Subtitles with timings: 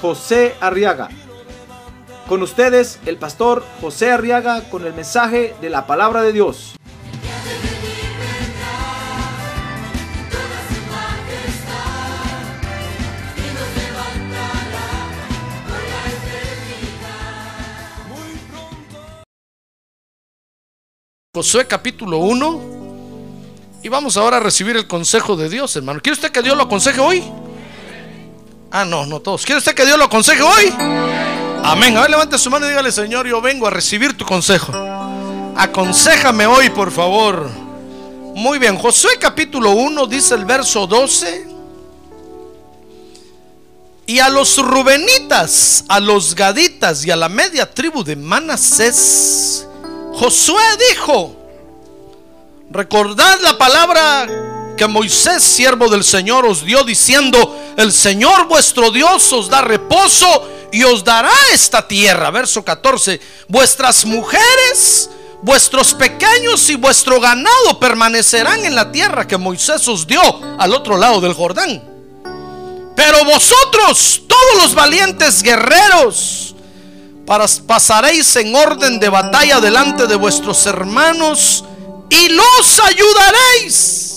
[0.00, 1.08] José Arriaga.
[2.28, 6.74] Con ustedes, el pastor José Arriaga con el mensaje de la palabra de Dios.
[21.32, 22.76] Josué capítulo 1.
[23.82, 26.00] Y vamos ahora a recibir el consejo de Dios, hermano.
[26.00, 27.22] ¿Quiere usted que Dios lo aconseje hoy?
[28.78, 29.46] Ah, no, no todos.
[29.46, 30.66] ¿Quiere usted que Dios lo aconseje hoy?
[31.64, 31.96] Amén.
[31.96, 34.70] A levante su mano y dígale, Señor, yo vengo a recibir tu consejo.
[35.56, 37.48] Aconsejame hoy, por favor.
[38.34, 41.48] Muy bien, Josué capítulo 1 dice el verso 12.
[44.04, 49.66] Y a los rubenitas, a los gaditas y a la media tribu de Manasés,
[50.12, 51.34] Josué dijo,
[52.70, 59.32] recordad la palabra que Moisés, siervo del Señor, os dio diciendo, el Señor vuestro Dios
[59.32, 62.30] os da reposo y os dará esta tierra.
[62.30, 65.10] Verso 14, vuestras mujeres,
[65.42, 70.20] vuestros pequeños y vuestro ganado permanecerán en la tierra que Moisés os dio
[70.58, 71.82] al otro lado del Jordán.
[72.94, 76.54] Pero vosotros, todos los valientes guerreros,
[77.66, 81.64] pasaréis en orden de batalla delante de vuestros hermanos
[82.08, 84.15] y los ayudaréis.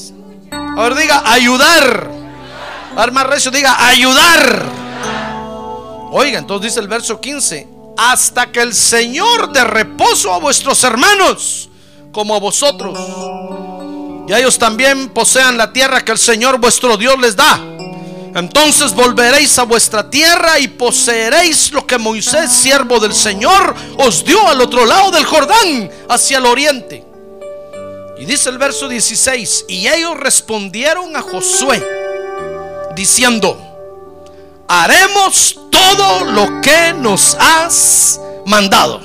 [0.51, 2.09] A ver, diga, ayudar.
[2.95, 4.65] Arma recio, diga, ayudar.
[6.11, 11.69] Oiga, entonces dice el verso 15, hasta que el Señor de reposo a vuestros hermanos,
[12.11, 12.97] como a vosotros,
[14.27, 17.59] y ellos también posean la tierra que el Señor vuestro Dios les da.
[18.35, 24.47] Entonces volveréis a vuestra tierra y poseeréis lo que Moisés, siervo del Señor, os dio
[24.47, 27.08] al otro lado del Jordán, hacia el oriente.
[28.19, 31.81] Y dice el verso 16, y ellos respondieron a Josué,
[32.93, 33.57] diciendo,
[34.67, 38.99] haremos todo lo que nos has mandado.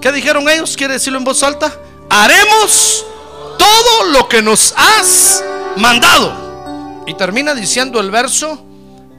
[0.00, 0.74] ¿Qué dijeron ellos?
[0.74, 1.70] ¿Quiere decirlo en voz alta?
[2.08, 3.04] Haremos
[3.58, 5.44] todo lo que nos has
[5.76, 7.04] mandado.
[7.06, 8.58] Y termina diciendo el verso,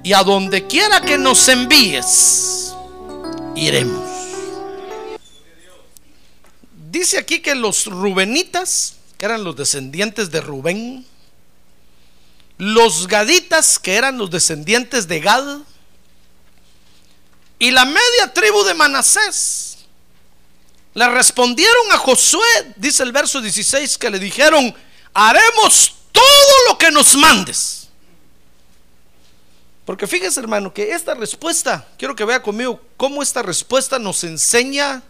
[0.02, 2.74] y a donde quiera que nos envíes,
[3.56, 4.03] iremos.
[6.94, 11.04] Dice aquí que los rubenitas, que eran los descendientes de Rubén,
[12.60, 15.62] los gaditas, que eran los descendientes de Gad,
[17.58, 19.80] y la media tribu de Manasés,
[20.94, 22.46] le respondieron a Josué,
[22.76, 24.76] dice el verso 16, que le dijeron,
[25.16, 27.88] haremos todo lo que nos mandes.
[29.84, 35.02] Porque fíjese hermano que esta respuesta, quiero que vea conmigo cómo esta respuesta nos enseña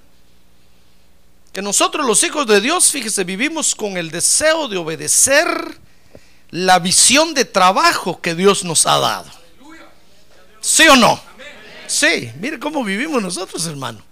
[1.53, 5.47] que nosotros los hijos de Dios, fíjese, vivimos con el deseo de obedecer
[6.49, 9.29] la visión de trabajo que Dios nos ha dado.
[10.59, 11.21] ¿Sí o no?
[11.85, 14.03] Sí, mire cómo vivimos nosotros, hermano.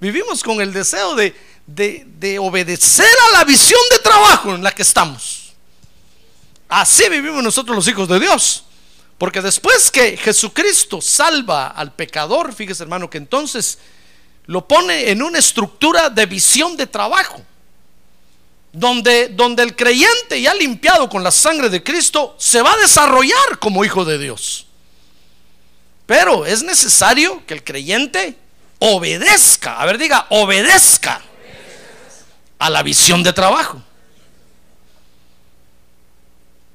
[0.00, 1.32] Vivimos con el deseo de,
[1.64, 5.54] de, de obedecer a la visión de trabajo en la que estamos.
[6.68, 8.64] Así vivimos nosotros los hijos de Dios.
[9.16, 13.78] Porque después que Jesucristo salva al pecador, fíjese hermano, que entonces
[14.46, 17.42] lo pone en una estructura de visión de trabajo.
[18.72, 23.58] Donde, donde el creyente ya limpiado con la sangre de Cristo se va a desarrollar
[23.60, 24.66] como hijo de Dios.
[26.06, 28.36] Pero es necesario que el creyente
[28.80, 31.22] obedezca, a ver diga, obedezca
[32.58, 33.80] a la visión de trabajo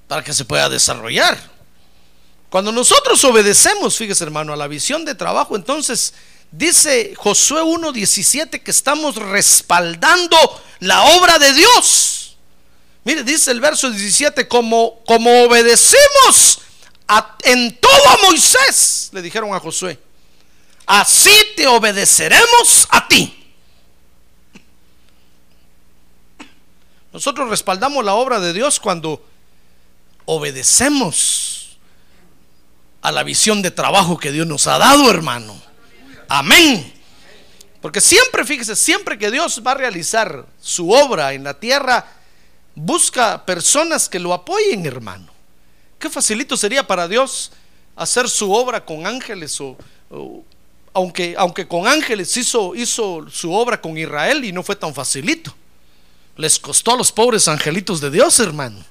[0.08, 1.38] para que se pueda desarrollar.
[2.50, 6.14] Cuando nosotros obedecemos, fíjese hermano, a la visión de trabajo, entonces
[6.52, 10.38] dice Josué 1.17 que estamos respaldando
[10.80, 12.38] la obra de Dios.
[13.04, 16.62] Mire, dice el verso 17, como, como obedecemos
[17.44, 20.00] en todo a Moisés, le dijeron a Josué,
[20.86, 23.36] así te obedeceremos a ti.
[27.12, 29.26] Nosotros respaldamos la obra de Dios cuando
[30.26, 31.78] obedecemos
[33.02, 35.69] a la visión de trabajo que Dios nos ha dado, hermano.
[36.30, 36.94] Amén.
[37.82, 42.06] Porque siempre, fíjese, siempre que Dios va a realizar su obra en la tierra,
[42.76, 45.28] busca personas que lo apoyen, hermano.
[45.98, 47.52] Qué facilito sería para Dios
[47.96, 49.76] hacer su obra con ángeles o,
[50.94, 55.54] aunque, aunque con ángeles hizo, hizo su obra con Israel y no fue tan facilito.
[56.38, 58.86] Les costó a los pobres angelitos de Dios, hermano.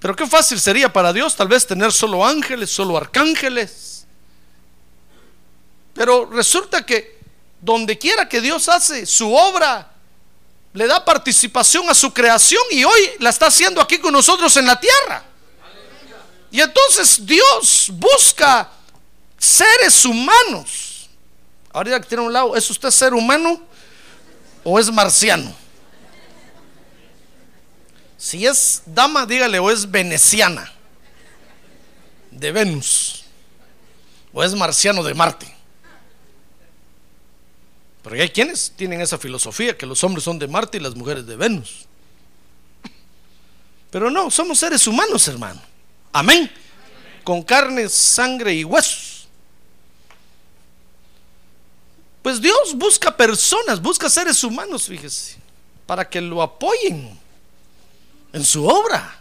[0.00, 3.91] Pero qué fácil sería para Dios tal vez tener solo ángeles, solo arcángeles.
[5.94, 7.18] Pero resulta que
[7.60, 9.92] donde quiera que Dios hace su obra,
[10.72, 14.66] le da participación a su creación y hoy la está haciendo aquí con nosotros en
[14.66, 15.24] la tierra.
[16.50, 18.70] Y entonces Dios busca
[19.38, 21.08] seres humanos.
[21.72, 23.60] Ahorita que tiene un lado, ¿es usted ser humano
[24.62, 25.54] o es marciano?
[28.18, 30.72] Si es dama, dígale, o es veneciana
[32.30, 33.24] de Venus,
[34.32, 35.51] o es marciano de Marte.
[38.02, 41.26] Pero hay quienes tienen esa filosofía, que los hombres son de Marte y las mujeres
[41.26, 41.86] de Venus.
[43.90, 45.60] Pero no, somos seres humanos, hermano.
[46.12, 46.50] Amén.
[47.22, 49.28] Con carne, sangre y huesos.
[52.22, 55.36] Pues Dios busca personas, busca seres humanos, fíjese,
[55.86, 57.18] para que lo apoyen
[58.32, 59.20] en su obra.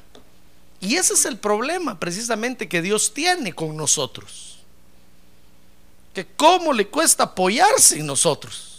[0.79, 4.59] Y ese es el problema precisamente que Dios tiene con nosotros.
[6.13, 8.70] Que cómo le cuesta apoyarse en nosotros.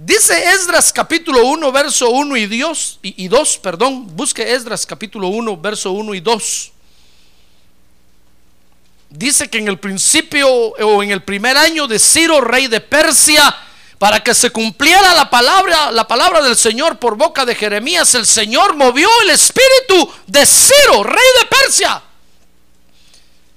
[0.00, 5.56] Dice Esdras capítulo 1, verso 1 y, Dios, y, 2, perdón, busque Esdras capítulo 1,
[5.56, 6.72] verso 1 y 2.
[9.10, 13.52] Dice que en el principio o en el primer año de Ciro, rey de Persia,
[13.98, 18.26] para que se cumpliera la palabra, la palabra del Señor por boca de Jeremías, el
[18.26, 22.02] Señor movió el espíritu de Ciro, rey de Persia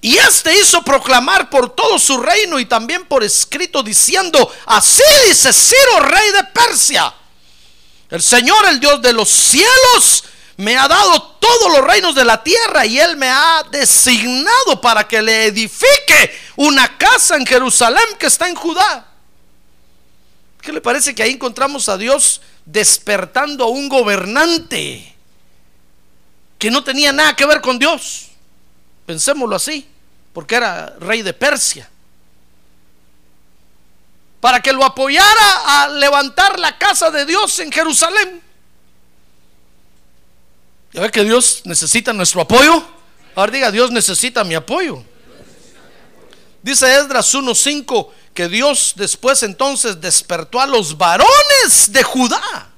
[0.01, 5.53] y este hizo proclamar por todo su reino y también por escrito diciendo, así dice
[5.53, 7.13] Ciro, rey de Persia,
[8.09, 10.24] el Señor, el Dios de los cielos,
[10.57, 15.07] me ha dado todos los reinos de la tierra y Él me ha designado para
[15.07, 19.07] que le edifique una casa en Jerusalén que está en Judá.
[20.62, 25.15] ¿Qué le parece que ahí encontramos a Dios despertando a un gobernante
[26.57, 28.30] que no tenía nada que ver con Dios?
[29.06, 29.91] Pensémoslo así
[30.33, 31.89] porque era rey de Persia,
[34.39, 38.42] para que lo apoyara a levantar la casa de Dios en Jerusalén.
[40.94, 42.83] ¿Ya ve que Dios necesita nuestro apoyo?
[43.36, 45.04] Ahora diga, Dios necesita mi apoyo.
[46.62, 52.70] Dice Esdras 1.5 que Dios después entonces despertó a los varones de Judá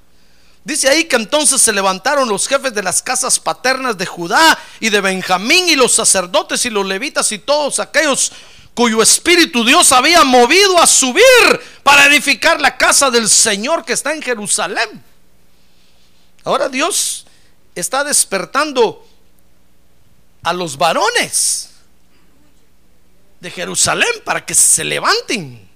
[0.63, 4.89] Dice ahí que entonces se levantaron los jefes de las casas paternas de Judá y
[4.89, 8.31] de Benjamín y los sacerdotes y los levitas y todos aquellos
[8.73, 11.23] cuyo espíritu Dios había movido a subir
[11.83, 15.03] para edificar la casa del Señor que está en Jerusalén.
[16.45, 17.25] Ahora Dios
[17.75, 19.05] está despertando
[20.43, 21.71] a los varones
[23.41, 25.69] de Jerusalén para que se levanten.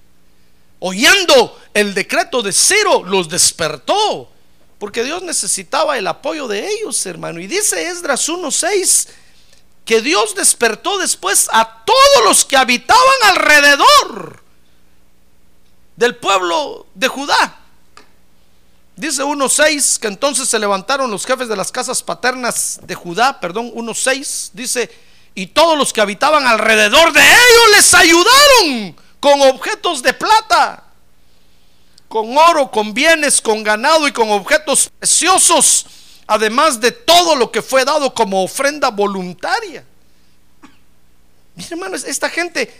[0.79, 4.31] Oyendo el decreto de Ciro, los despertó
[4.79, 7.39] porque Dios necesitaba el apoyo de ellos, hermano.
[7.39, 9.07] Y dice Esdras 1.6
[9.85, 14.43] que Dios despertó después a todos los que habitaban alrededor
[15.95, 17.59] del pueblo de Judá.
[18.97, 23.71] Dice 1.6 que entonces se levantaron los jefes de las casas paternas de Judá, perdón,
[23.73, 24.91] 1.6, dice,
[25.35, 30.86] y todos los que habitaban alrededor de ellos les ayudaron con objetos de plata
[32.17, 35.85] con oro, con bienes, con ganado y con objetos preciosos,
[36.25, 39.85] además de todo lo que fue dado como ofrenda voluntaria.
[41.53, 42.73] Mis hermanos, esta gente,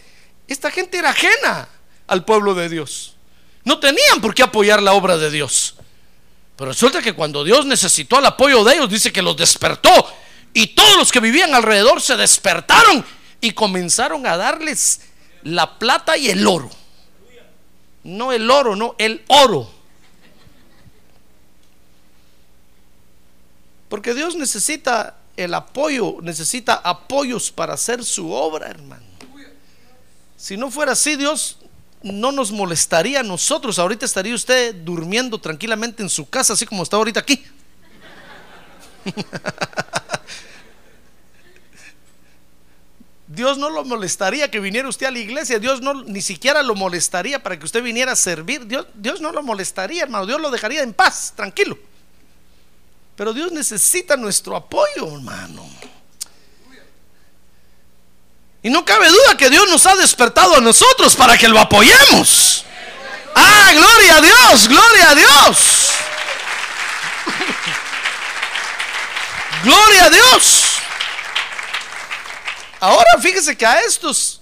[0.48, 1.70] esta gente era ajena
[2.08, 3.13] al pueblo de Dios.
[3.63, 5.75] No tenían por qué apoyar la obra de Dios.
[6.56, 9.91] Pero resulta que cuando Dios necesitó el apoyo de ellos, dice que los despertó.
[10.51, 13.06] Y todos los que vivían alrededor se despertaron
[13.39, 15.01] y comenzaron a darles
[15.44, 16.72] la plata y el oro.
[18.08, 19.70] No el oro, no, el oro.
[23.90, 29.04] Porque Dios necesita el apoyo, necesita apoyos para hacer su obra, hermano.
[30.38, 31.58] Si no fuera así, Dios
[32.02, 33.78] no nos molestaría a nosotros.
[33.78, 37.44] Ahorita estaría usted durmiendo tranquilamente en su casa, así como está ahorita aquí.
[43.38, 45.60] Dios no lo molestaría que viniera usted a la iglesia.
[45.60, 48.65] Dios no ni siquiera lo molestaría para que usted viniera a servir.
[48.65, 50.25] Dios, Dios no lo molestaría, hermano.
[50.25, 51.77] Dios lo dejaría en paz, tranquilo.
[53.15, 55.70] Pero Dios necesita nuestro apoyo, hermano.
[58.63, 62.65] Y no cabe duda que Dios nos ha despertado a nosotros para que lo apoyemos.
[63.36, 65.89] Ah, gloria a Dios, gloria a Dios.
[69.63, 70.67] gloria a Dios.
[72.79, 74.41] Ahora fíjese que a estos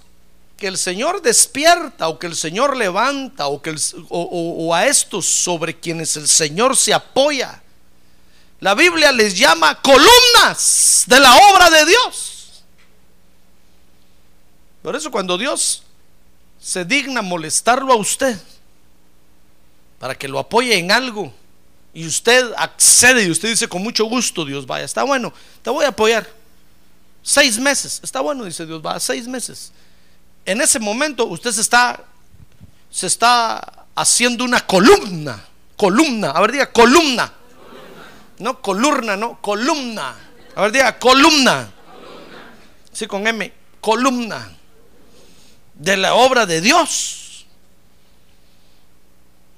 [0.56, 3.74] que el Señor despierta o que el Señor levanta o, que
[4.08, 7.62] o a estos sobre quienes el Señor se apoya.
[8.60, 12.64] La Biblia les llama columnas de la obra de Dios.
[14.82, 15.82] Por eso cuando Dios
[16.60, 18.38] se digna molestarlo a usted
[19.98, 21.32] para que lo apoye en algo
[21.92, 25.84] y usted accede y usted dice con mucho gusto, Dios vaya, está bueno, te voy
[25.84, 26.35] a apoyar.
[27.28, 29.72] Seis meses, está bueno, dice Dios, va, seis meses.
[30.44, 32.04] En ese momento usted se está,
[32.88, 35.44] se está haciendo una columna,
[35.76, 37.32] columna, a ver, diga columna,
[38.38, 40.14] no columna, no, columna,
[40.54, 41.68] a ver, diga columna,
[42.92, 44.52] sí, con M, columna.
[45.74, 47.44] De la obra de Dios.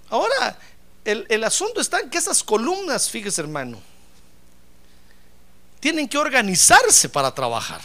[0.08, 0.58] Ahora,
[1.04, 3.78] el, el asunto está en que esas columnas, fíjese hermano,
[5.80, 7.80] tienen que organizarse para trabajar.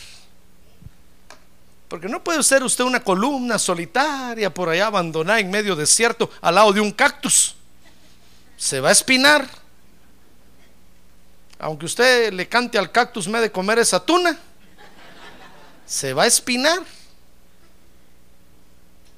[1.87, 6.55] Porque no puede ser usted una columna solitaria por allá abandonada en medio desierto al
[6.55, 7.55] lado de un cactus.
[8.57, 9.47] Se va a espinar.
[11.59, 14.37] Aunque usted le cante al cactus me de comer esa tuna,
[15.85, 16.79] se va a espinar.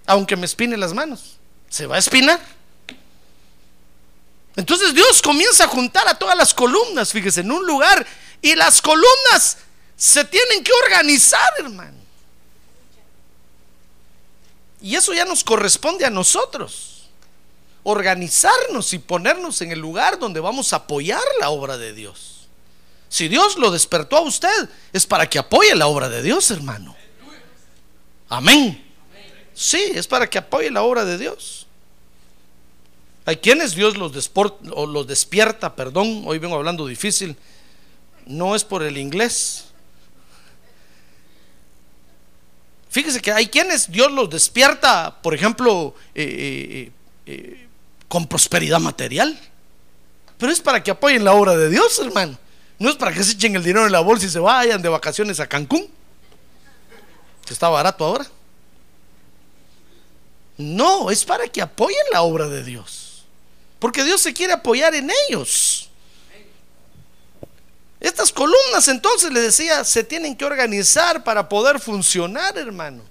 [0.05, 1.37] Aunque me espine las manos,
[1.69, 2.39] se va a espinar.
[4.55, 8.05] Entonces Dios comienza a juntar a todas las columnas, fíjese, en un lugar.
[8.41, 9.57] Y las columnas
[9.95, 11.97] se tienen que organizar, hermano.
[14.81, 17.09] Y eso ya nos corresponde a nosotros.
[17.83, 22.47] Organizarnos y ponernos en el lugar donde vamos a apoyar la obra de Dios.
[23.09, 26.95] Si Dios lo despertó a usted, es para que apoye la obra de Dios, hermano.
[28.29, 28.83] Amén.
[29.53, 31.65] Sí, es para que apoye la obra de Dios.
[33.25, 37.37] Hay quienes Dios los, despor- o los despierta, perdón, hoy vengo hablando difícil,
[38.25, 39.65] no es por el inglés.
[42.89, 46.91] Fíjese que hay quienes Dios los despierta, por ejemplo, eh, eh,
[47.25, 47.67] eh,
[48.07, 49.37] con prosperidad material.
[50.37, 52.37] Pero es para que apoyen la obra de Dios, hermano.
[52.79, 54.89] No es para que se echen el dinero en la bolsa y se vayan de
[54.89, 55.89] vacaciones a Cancún,
[57.45, 58.25] que está barato ahora.
[60.57, 63.25] No, es para que apoyen la obra de Dios.
[63.79, 65.84] Porque Dios se quiere apoyar en ellos.
[67.99, 73.03] Estas columnas entonces le decía, se tienen que organizar para poder funcionar, hermano.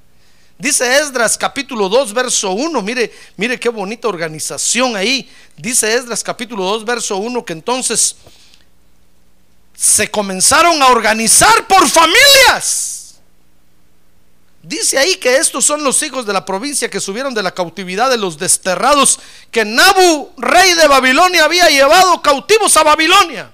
[0.59, 5.29] Dice Esdras capítulo 2, verso 1, mire, mire qué bonita organización ahí.
[5.57, 8.17] Dice Esdras capítulo 2, verso 1, que entonces
[9.75, 13.17] se comenzaron a organizar por familias.
[14.63, 18.09] Dice ahí que estos son los hijos de la provincia que subieron de la cautividad
[18.09, 19.19] de los desterrados
[19.51, 23.51] que Nabu, rey de Babilonia, había llevado cautivos a Babilonia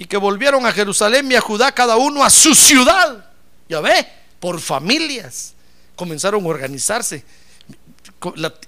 [0.00, 3.22] y que volvieron a Jerusalén y a Judá cada uno a su ciudad.
[3.68, 4.08] Ya ve,
[4.40, 5.52] por familias
[5.94, 7.22] comenzaron a organizarse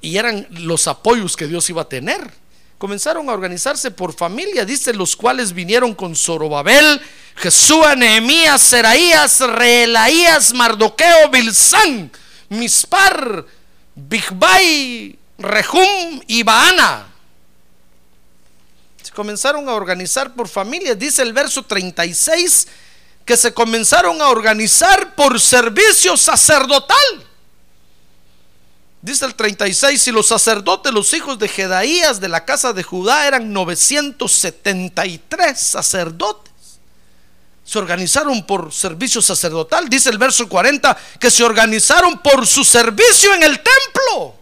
[0.03, 2.31] y eran los apoyos que Dios iba a tener.
[2.77, 7.01] Comenzaron a organizarse por familia, dice, los cuales vinieron con Zorobabel,
[7.37, 12.13] Jesúa, Nehemías, Seraías, Reelaías, Mardoqueo, Bilsán,
[12.51, 13.47] Mispar,
[13.95, 17.12] Bigbai, Rehum y Baana.
[19.15, 22.67] Comenzaron a organizar por familias, dice el verso 36,
[23.25, 27.27] que se comenzaron a organizar por servicio sacerdotal.
[29.03, 33.27] Dice el 36, y los sacerdotes, los hijos de Jedaías de la casa de Judá
[33.27, 36.53] eran 973 sacerdotes.
[37.65, 39.89] Se organizaron por servicio sacerdotal.
[39.89, 44.37] Dice el verso 40 que se organizaron por su servicio en el templo.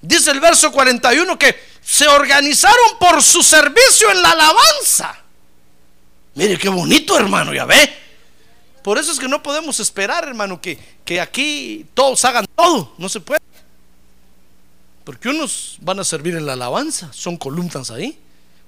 [0.00, 5.16] Dice el verso 41 que se organizaron por su servicio en la alabanza.
[6.34, 7.96] Mire qué bonito, hermano, ya ve.
[8.82, 12.92] Por eso es que no podemos esperar, hermano, que, que aquí todos hagan todo.
[12.98, 13.40] No se puede.
[15.04, 18.18] Porque unos van a servir en la alabanza, son columnas ahí.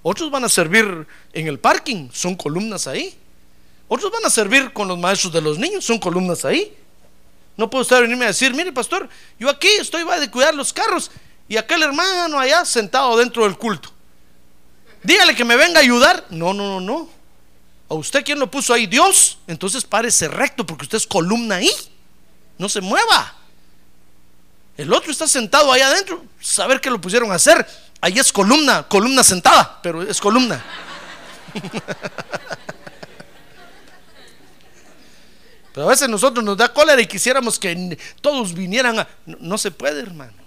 [0.03, 3.19] Otros van a servir en el parking, son columnas ahí.
[3.89, 6.73] Otros van a servir con los maestros de los niños, son columnas ahí.
[7.57, 9.09] No puedo usted venirme a decir, mire pastor,
[9.41, 11.11] yo aquí estoy va de cuidar los carros
[11.49, 13.91] y aquel hermano allá sentado dentro del culto.
[15.03, 16.27] Dígale que me venga a ayudar.
[16.29, 17.09] No, no, no, no.
[17.89, 18.87] ¿A usted quién lo puso ahí?
[18.87, 19.39] Dios.
[19.47, 21.71] Entonces párese recto porque usted es columna ahí.
[22.59, 23.35] No se mueva.
[24.77, 26.23] El otro está sentado ahí adentro.
[26.41, 27.67] Saber qué lo pusieron a hacer.
[28.01, 30.63] Ahí es columna, columna sentada, pero es columna.
[35.75, 39.07] Pero a veces nosotros nos da cólera y quisiéramos que todos vinieran a...
[39.27, 40.38] No, no se puede, hermano.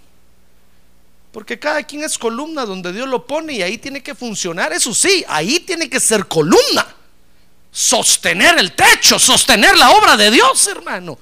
[1.32, 4.72] Porque cada quien es columna donde Dios lo pone y ahí tiene que funcionar.
[4.72, 6.86] Eso sí, ahí tiene que ser columna.
[7.70, 11.18] Sostener el techo, sostener la obra de Dios, hermano.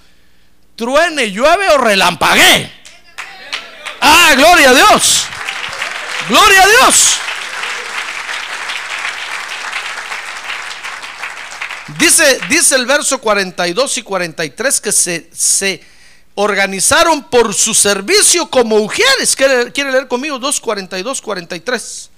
[0.74, 2.72] truene, llueve o relampaguee.
[4.00, 5.26] Ah, gloria a Dios.
[6.28, 7.18] Gloria a Dios.
[11.98, 15.84] Dice, dice el verso 42 y 43 que se, se
[16.40, 19.37] organizaron por su servicio como mujeres.
[19.37, 22.11] ¿Quiere, leer conmigo 2.42, 43?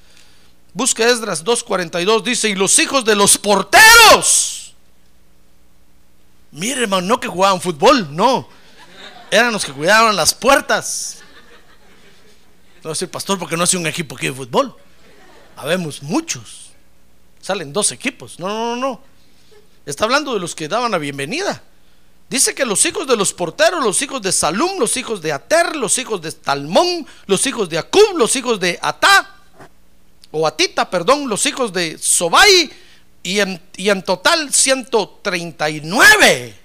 [0.73, 2.23] Busca Esdras 2.42.
[2.23, 4.75] Dice, y los hijos de los porteros.
[6.53, 8.49] Mire, hermano, no que jugaban fútbol, no.
[9.31, 11.19] Eran los que cuidaban las puertas.
[12.85, 14.77] No decir pastor porque no hace un equipo aquí de fútbol.
[15.57, 16.71] Habemos muchos.
[17.41, 18.39] Salen dos equipos.
[18.39, 19.01] No, no, no, no.
[19.85, 21.63] Está hablando de los que daban la bienvenida.
[22.33, 25.77] Dice que los hijos de los porteros, los hijos de Salum, los hijos de Ater,
[25.77, 29.37] los hijos de Talmón, los hijos de Acub, los hijos de Atá,
[30.31, 32.73] o Atita, perdón, los hijos de Sobai,
[33.23, 36.59] y en, y en total 139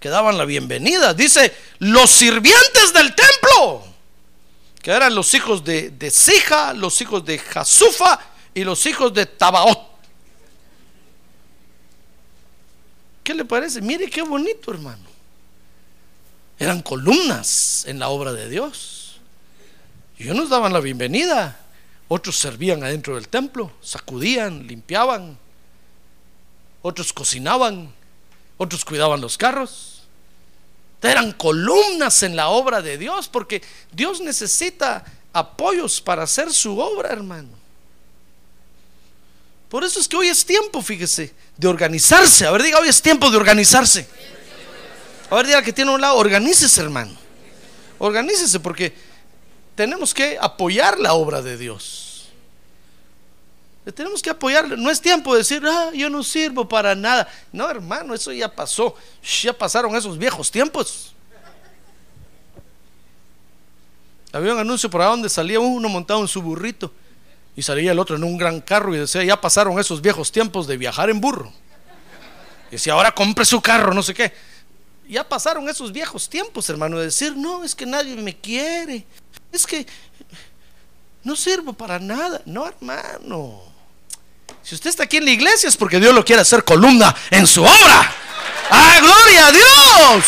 [0.00, 1.12] que daban la bienvenida.
[1.12, 3.84] Dice, los sirvientes del templo
[4.80, 8.18] que eran los hijos de, de Sija, los hijos de Jasufa
[8.54, 9.87] y los hijos de Tabaot.
[13.28, 13.82] ¿Qué le parece?
[13.82, 15.04] Mire qué bonito, hermano.
[16.58, 19.20] Eran columnas en la obra de Dios.
[20.16, 21.60] Y unos daban la bienvenida,
[22.08, 25.36] otros servían adentro del templo, sacudían, limpiaban,
[26.80, 27.92] otros cocinaban,
[28.56, 30.04] otros cuidaban los carros.
[31.02, 33.60] Eran columnas en la obra de Dios porque
[33.92, 35.04] Dios necesita
[35.34, 37.50] apoyos para hacer su obra, hermano.
[39.68, 42.46] Por eso es que hoy es tiempo, fíjese, de organizarse.
[42.46, 44.08] A ver, diga, hoy es tiempo de organizarse.
[45.28, 47.12] A ver, diga que tiene un lado, organícese, hermano.
[47.98, 48.94] Organícese porque
[49.74, 52.28] tenemos que apoyar la obra de Dios.
[53.94, 54.76] Tenemos que apoyarle.
[54.76, 57.26] No es tiempo de decir, ah, yo no sirvo para nada.
[57.52, 58.94] No, hermano, eso ya pasó.
[59.42, 61.12] Ya pasaron esos viejos tiempos.
[64.30, 66.92] Había un anuncio por ahí donde salía uno montado en su burrito
[67.58, 70.68] y salía el otro en un gran carro y decía, ya pasaron esos viejos tiempos
[70.68, 71.52] de viajar en burro.
[72.68, 74.32] Y decía, ahora compre su carro, no sé qué.
[75.08, 79.04] Ya pasaron esos viejos tiempos, hermano, de decir, no, es que nadie me quiere.
[79.50, 79.84] Es que
[81.24, 82.40] no sirvo para nada.
[82.44, 83.60] No, hermano.
[84.62, 87.44] Si usted está aquí en la iglesia es porque Dios lo quiere hacer columna en
[87.44, 88.14] su obra.
[88.70, 90.24] ¡Ah, gloria a Dios!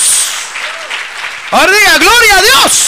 [1.52, 2.79] Ahora diga, gloria a Dios.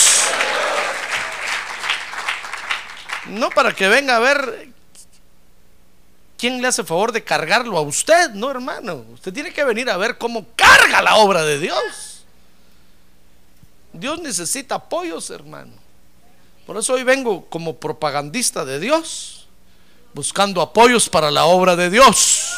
[3.33, 4.69] No para que venga a ver
[6.37, 9.07] quién le hace favor de cargarlo a usted, no hermano.
[9.15, 12.25] Usted tiene que venir a ver cómo carga la obra de Dios.
[13.93, 15.73] Dios necesita apoyos, hermano.
[16.67, 19.49] Por eso hoy vengo como propagandista de Dios
[20.13, 22.53] buscando apoyos para la obra de Dios.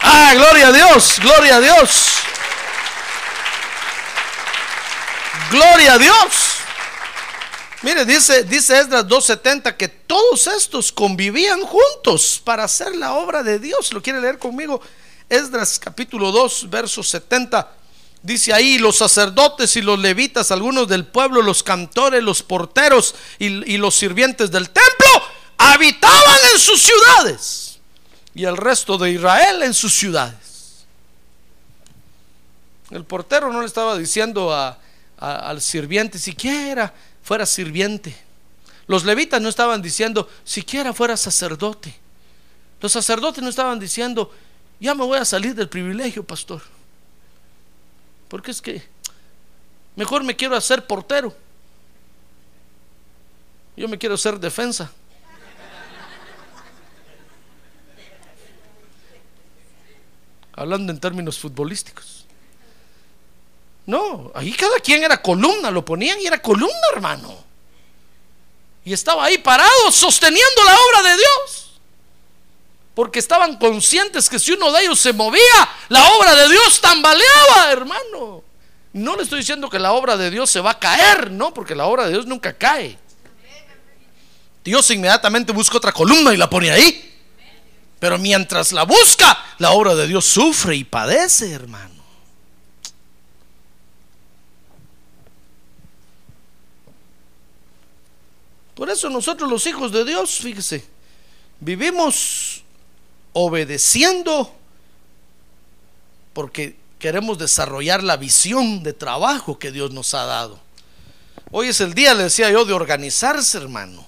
[0.00, 2.14] Ah, gloria a Dios, gloria a Dios.
[5.50, 6.55] Gloria a Dios.
[7.86, 13.60] Mire, dice, dice Esdras 2.70 que todos estos convivían juntos para hacer la obra de
[13.60, 13.92] Dios.
[13.92, 14.80] ¿Lo quiere leer conmigo?
[15.28, 17.70] Esdras capítulo 2, verso 70.
[18.24, 23.74] Dice ahí los sacerdotes y los levitas, algunos del pueblo, los cantores, los porteros y,
[23.74, 25.22] y los sirvientes del templo
[25.56, 27.78] habitaban en sus ciudades
[28.34, 30.86] y el resto de Israel en sus ciudades.
[32.90, 34.52] El portero no le estaba diciendo
[35.18, 36.92] al sirviente siquiera
[37.26, 38.16] fuera sirviente.
[38.86, 41.92] Los levitas no estaban diciendo siquiera fuera sacerdote.
[42.80, 44.32] Los sacerdotes no estaban diciendo
[44.78, 46.62] ya me voy a salir del privilegio, pastor.
[48.28, 48.80] Porque es que
[49.96, 51.34] mejor me quiero hacer portero.
[53.76, 54.92] Yo me quiero hacer defensa.
[60.52, 62.25] hablando en términos futbolísticos.
[63.86, 67.46] No, ahí cada quien era columna, lo ponían y era columna, hermano.
[68.84, 71.80] Y estaba ahí parado, sosteniendo la obra de Dios.
[72.94, 77.70] Porque estaban conscientes que si uno de ellos se movía, la obra de Dios tambaleaba,
[77.70, 78.42] hermano.
[78.92, 81.74] No le estoy diciendo que la obra de Dios se va a caer, no, porque
[81.74, 82.98] la obra de Dios nunca cae.
[84.64, 87.14] Dios inmediatamente busca otra columna y la pone ahí.
[88.00, 91.95] Pero mientras la busca, la obra de Dios sufre y padece, hermano.
[98.76, 100.84] Por eso nosotros los hijos de Dios, fíjese,
[101.60, 102.62] vivimos
[103.32, 104.54] obedeciendo
[106.34, 110.60] porque queremos desarrollar la visión de trabajo que Dios nos ha dado.
[111.50, 114.06] Hoy es el día, le decía yo, de organizarse, hermano.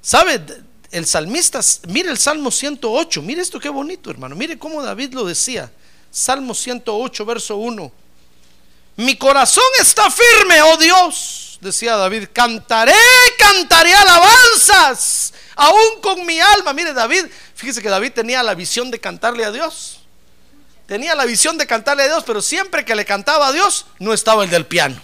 [0.00, 0.42] ¿Sabe?
[0.90, 5.24] el salmista, mire el Salmo 108, mire esto qué bonito, hermano, mire cómo David lo
[5.24, 5.70] decía.
[6.10, 7.92] Salmo 108, verso 1.
[8.96, 12.28] Mi corazón está firme, oh Dios, decía David.
[12.32, 12.94] Cantaré,
[13.38, 16.72] cantaré alabanzas, aún con mi alma.
[16.72, 20.00] Mire, David, fíjese que David tenía la visión de cantarle a Dios.
[20.86, 24.14] Tenía la visión de cantarle a Dios, pero siempre que le cantaba a Dios, no
[24.14, 25.00] estaba el del piano.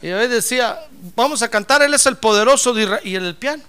[0.00, 3.02] Y David decía, vamos a cantar, Él es el poderoso de Israel.
[3.04, 3.62] Y el piano.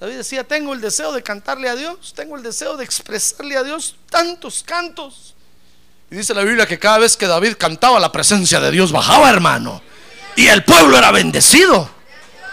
[0.00, 3.62] David decía, tengo el deseo de cantarle a Dios, tengo el deseo de expresarle a
[3.62, 5.35] Dios tantos cantos.
[6.16, 9.82] Dice la Biblia que cada vez que David cantaba, la presencia de Dios bajaba, hermano.
[10.34, 11.90] Y el pueblo era bendecido.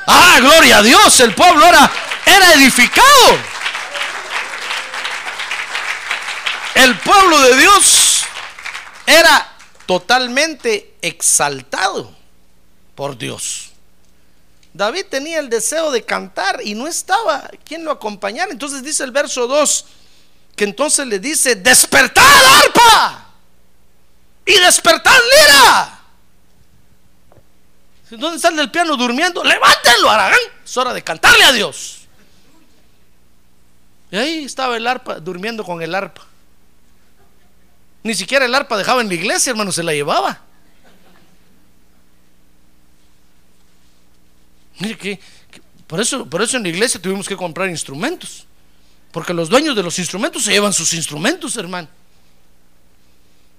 [0.06, 1.90] Ah, gloria a Dios, el pueblo era,
[2.26, 3.38] era edificado.
[6.76, 8.26] El pueblo de Dios
[9.06, 9.54] era
[9.86, 12.14] totalmente exaltado
[12.96, 13.72] por Dios.
[14.74, 18.52] David tenía el deseo de cantar y no estaba quien lo acompañara.
[18.52, 19.86] Entonces dice el verso 2
[20.58, 22.26] que entonces le dice, despertad
[22.66, 23.23] arpa
[24.46, 26.00] y despertad lira.
[28.12, 29.44] ¿Dónde está el piano durmiendo?
[29.44, 30.40] Levántenlo, Aragán.
[30.64, 32.02] Es hora de cantarle a Dios.
[34.12, 36.22] Y ahí estaba el arpa durmiendo con el arpa.
[38.04, 40.42] Ni siquiera el arpa dejaba en la iglesia, hermano, se la llevaba.
[44.80, 45.20] Mire que,
[45.88, 48.46] por, eso, por eso en la iglesia tuvimos que comprar instrumentos.
[49.12, 51.88] Porque los dueños de los instrumentos se llevan sus instrumentos, hermano.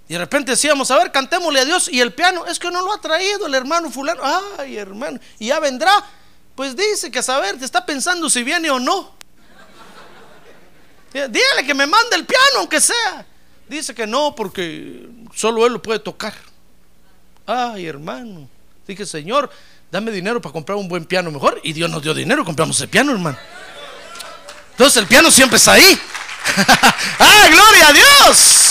[0.09, 1.89] Y de repente decíamos, a ver, cantémosle a Dios.
[1.91, 4.21] Y el piano, es que no lo ha traído el hermano fulano.
[4.59, 5.19] Ay, hermano.
[5.39, 5.93] Y ya vendrá.
[6.55, 9.13] Pues dice que a saber, te está pensando si viene o no.
[11.13, 13.25] Dígale que me mande el piano, aunque sea.
[13.69, 16.35] Dice que no, porque solo él lo puede tocar.
[17.47, 18.49] Ay, hermano.
[18.87, 19.51] Dije, Señor,
[19.91, 21.61] dame dinero para comprar un buen piano mejor.
[21.63, 23.39] Y Dios nos dio dinero, compramos el piano, hermano.
[24.73, 25.99] Entonces el piano siempre está ahí.
[27.19, 28.64] ¡Ah, gloria a Dios!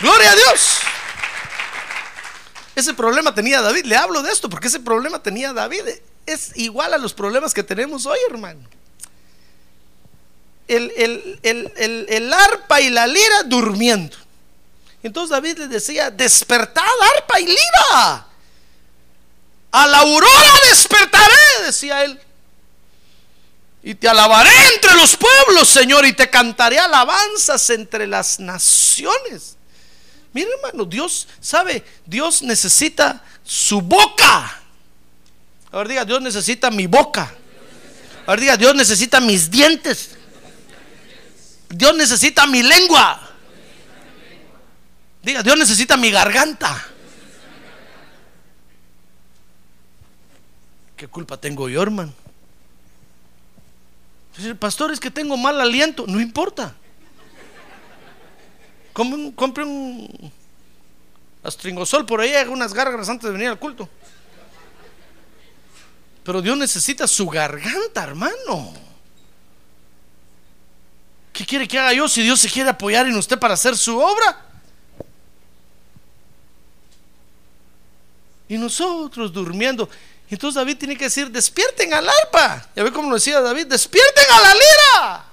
[0.00, 0.78] ¡Gloria a Dios!
[2.78, 3.86] Ese problema tenía David.
[3.86, 5.82] Le hablo de esto porque ese problema tenía David.
[6.26, 8.60] Es igual a los problemas que tenemos hoy, hermano.
[10.68, 14.16] El, el, arpa y la lira durmiendo.
[15.02, 16.84] Entonces David le decía, despertad
[17.16, 18.26] arpa y lira.
[19.72, 22.20] A la aurora despertaré, decía él.
[23.82, 29.57] Y te alabaré entre los pueblos, Señor, y te cantaré alabanzas entre las naciones.
[30.32, 31.84] Mira, hermano, Dios, ¿sabe?
[32.04, 34.60] Dios necesita su boca.
[35.70, 37.32] A ver, diga, Dios necesita mi boca.
[38.26, 40.10] A ver, diga, Dios necesita mis dientes.
[41.70, 43.20] Dios necesita mi lengua.
[45.22, 46.86] Diga, Dios necesita mi garganta.
[50.96, 52.12] ¿Qué culpa tengo yo, hermano?
[54.58, 56.04] Pastor, es que tengo mal aliento.
[56.06, 56.74] No importa.
[58.98, 60.32] Compre un
[61.44, 63.88] astringosol por ahí, haga unas gárgaras antes de venir al culto.
[66.24, 68.74] Pero Dios necesita su garganta, hermano.
[71.32, 73.96] ¿Qué quiere que haga yo si Dios se quiere apoyar en usted para hacer su
[73.96, 74.44] obra?
[78.48, 79.88] Y nosotros durmiendo.
[80.28, 82.68] Entonces David tiene que decir, despierten al arpa.
[82.74, 85.27] Ya ve cómo lo decía David, despierten a la lira.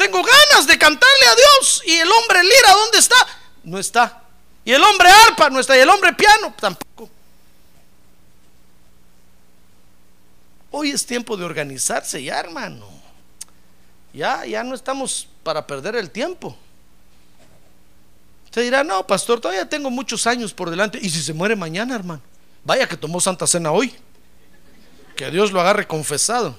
[0.00, 1.82] Tengo ganas de cantarle a Dios.
[1.84, 3.16] Y el hombre lira, ¿dónde está?
[3.62, 4.22] No está.
[4.64, 5.76] Y el hombre arpa no está.
[5.76, 7.10] Y el hombre piano tampoco.
[10.70, 12.88] Hoy es tiempo de organizarse ya, hermano.
[14.14, 16.56] Ya, ya no estamos para perder el tiempo.
[18.46, 20.98] Usted dirá, no, pastor, todavía tengo muchos años por delante.
[21.02, 22.22] ¿Y si se muere mañana, hermano?
[22.64, 23.94] Vaya que tomó Santa Cena hoy.
[25.14, 26.56] Que Dios lo agarre confesado.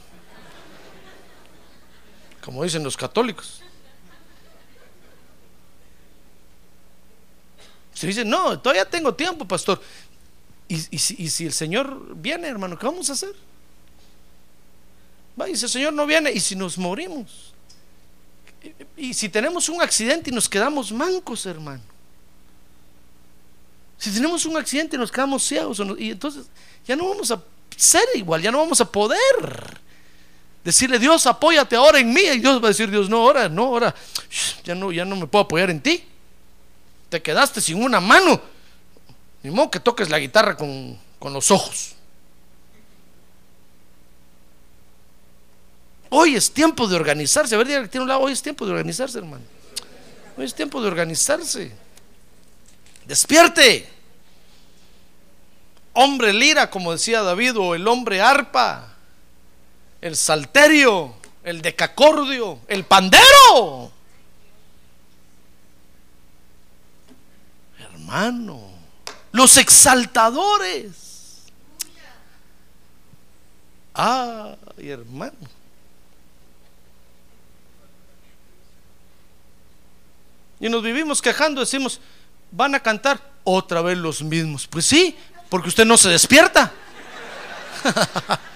[2.44, 3.62] Como dicen los católicos.
[7.94, 9.80] Se dice, no, todavía tengo tiempo, pastor.
[10.68, 13.36] ¿Y, si, y el Señor viene, hermano, qué vamos a hacer?
[15.40, 17.54] Va, y si el Señor no viene, ¿y si nos morimos?
[18.96, 21.82] Y si tenemos un accidente y nos quedamos mancos, hermano.
[23.98, 26.46] Si tenemos un accidente y nos quedamos ciegos, y entonces
[26.88, 27.44] ya no vamos a
[27.76, 29.81] ser igual, ya no vamos a poder
[30.64, 32.22] decirle, Dios, apóyate ahora en mí.
[32.22, 33.94] Y Dios va a decir, Dios, no, ahora, no, ahora,
[34.64, 36.04] ya no, ya no me puedo apoyar en ti.
[37.10, 38.42] Te quedaste sin una mano.
[39.44, 41.96] Ni modo que toques la guitarra con, con los ojos.
[46.10, 47.56] Hoy es tiempo de organizarse.
[47.56, 49.44] A ver, que tiene un lado, hoy es tiempo de organizarse, hermano.
[50.38, 51.72] Hoy es tiempo de organizarse.
[53.06, 53.90] Despierte.
[55.94, 58.91] Hombre lira, como decía David, o el hombre arpa,
[60.02, 63.92] el salterio, el decacordio, el pandero.
[68.12, 68.60] hermano.
[69.32, 71.44] Los exaltadores.
[73.94, 75.34] Ay, hermano.
[80.60, 82.00] Y nos vivimos quejando, decimos,
[82.52, 84.68] van a cantar otra vez los mismos.
[84.68, 85.18] Pues sí,
[85.50, 86.72] porque usted no se despierta.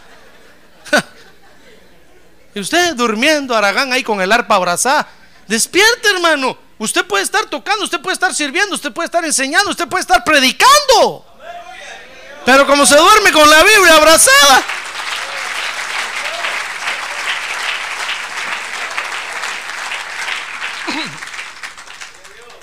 [2.55, 5.05] y usted durmiendo, Aragán, ahí con el arpa abrazada.
[5.45, 6.57] Despierte, hermano.
[6.77, 10.23] Usted puede estar tocando, usted puede estar sirviendo, usted puede estar enseñando, usted puede estar
[10.23, 11.25] predicando.
[12.45, 14.63] Pero como se duerme con la Biblia abrazada.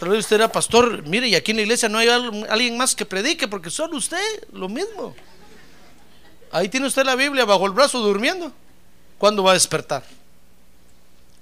[0.01, 2.97] Tal vez usted era pastor, mire, y aquí en la iglesia no hay alguien más
[2.97, 5.15] que predique, porque solo usted, lo mismo.
[6.51, 8.53] Ahí tiene usted la Biblia bajo el brazo durmiendo.
[9.23, 10.03] ¿Cuándo va a despertar?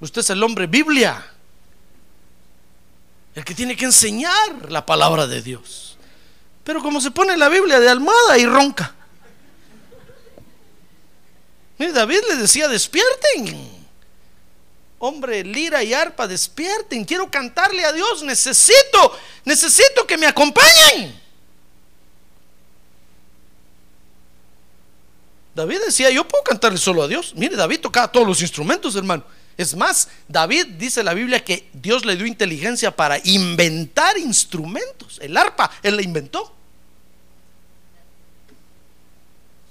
[0.00, 1.24] Usted es el hombre Biblia,
[3.34, 5.96] el que tiene que enseñar la palabra de Dios.
[6.62, 8.94] Pero como se pone la Biblia de almohada y ronca.
[11.78, 13.70] Mire, David le decía, despierten
[14.98, 21.18] hombre, lira y arpa, despierten, quiero cantarle a Dios, necesito, necesito que me acompañen.
[25.54, 27.32] David decía, yo puedo cantarle solo a Dios.
[27.36, 29.24] Mire, David tocaba todos los instrumentos, hermano.
[29.56, 35.18] Es más, David dice la Biblia que Dios le dio inteligencia para inventar instrumentos.
[35.20, 36.54] El arpa, él la inventó.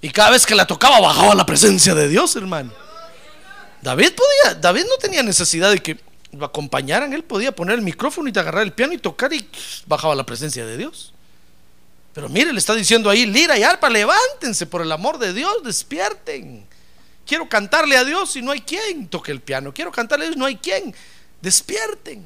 [0.02, 2.72] Y cada vez que la tocaba bajaba la presencia de Dios, hermano.
[3.82, 5.98] David podía, David no tenía necesidad de que
[6.32, 9.48] lo acompañaran, él podía poner el micrófono y agarrar el piano y tocar y
[9.86, 11.12] bajaba la presencia de Dios.
[12.12, 15.62] Pero mire, le está diciendo ahí, lira y arpa, levántense por el amor de Dios,
[15.62, 16.66] despierten.
[17.26, 19.72] Quiero cantarle a Dios y no hay quien toque el piano.
[19.72, 20.94] Quiero cantarle a Dios y no hay quien.
[21.40, 22.24] Despierten.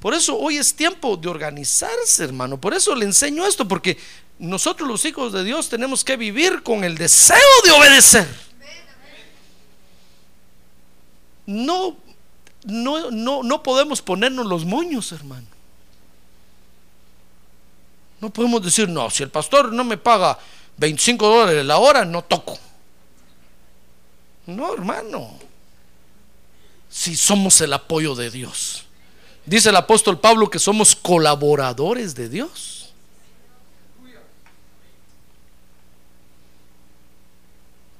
[0.00, 2.58] Por eso hoy es tiempo de organizarse, hermano.
[2.60, 3.98] Por eso le enseño esto, porque
[4.38, 8.46] nosotros los hijos de Dios tenemos que vivir con el deseo de obedecer
[11.46, 11.96] no,
[12.64, 15.46] no, no, no podemos ponernos los moños, hermano.
[18.20, 20.38] No podemos decir, no, si el pastor no me paga
[20.76, 22.58] 25 dólares la hora, no toco.
[24.46, 25.38] No, hermano.
[26.88, 28.84] Si somos el apoyo de Dios.
[29.44, 32.76] Dice el apóstol Pablo que somos colaboradores de Dios.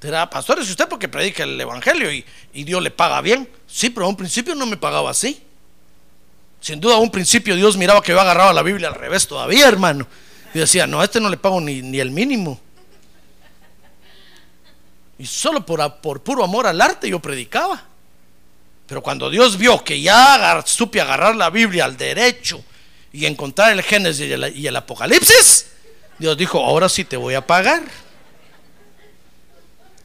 [0.01, 3.49] Dirá, pastor, es usted porque predica el evangelio y, Dios le paga bien.
[3.65, 5.43] Sí, pero a un principio no me pagaba así.
[6.59, 9.67] Sin duda, a un principio Dios miraba que yo agarraba la Biblia al revés todavía,
[9.67, 10.07] hermano.
[10.53, 12.59] Y decía, no, a este no le pago ni, ni el mínimo.
[15.19, 17.83] Y solo por, por, puro amor al arte yo predicaba.
[18.85, 22.63] Pero cuando Dios vio que ya supe agarrar la Biblia al derecho
[23.11, 25.67] y encontrar el Génesis y el Apocalipsis,
[26.17, 27.83] Dios dijo, ahora sí te voy a pagar.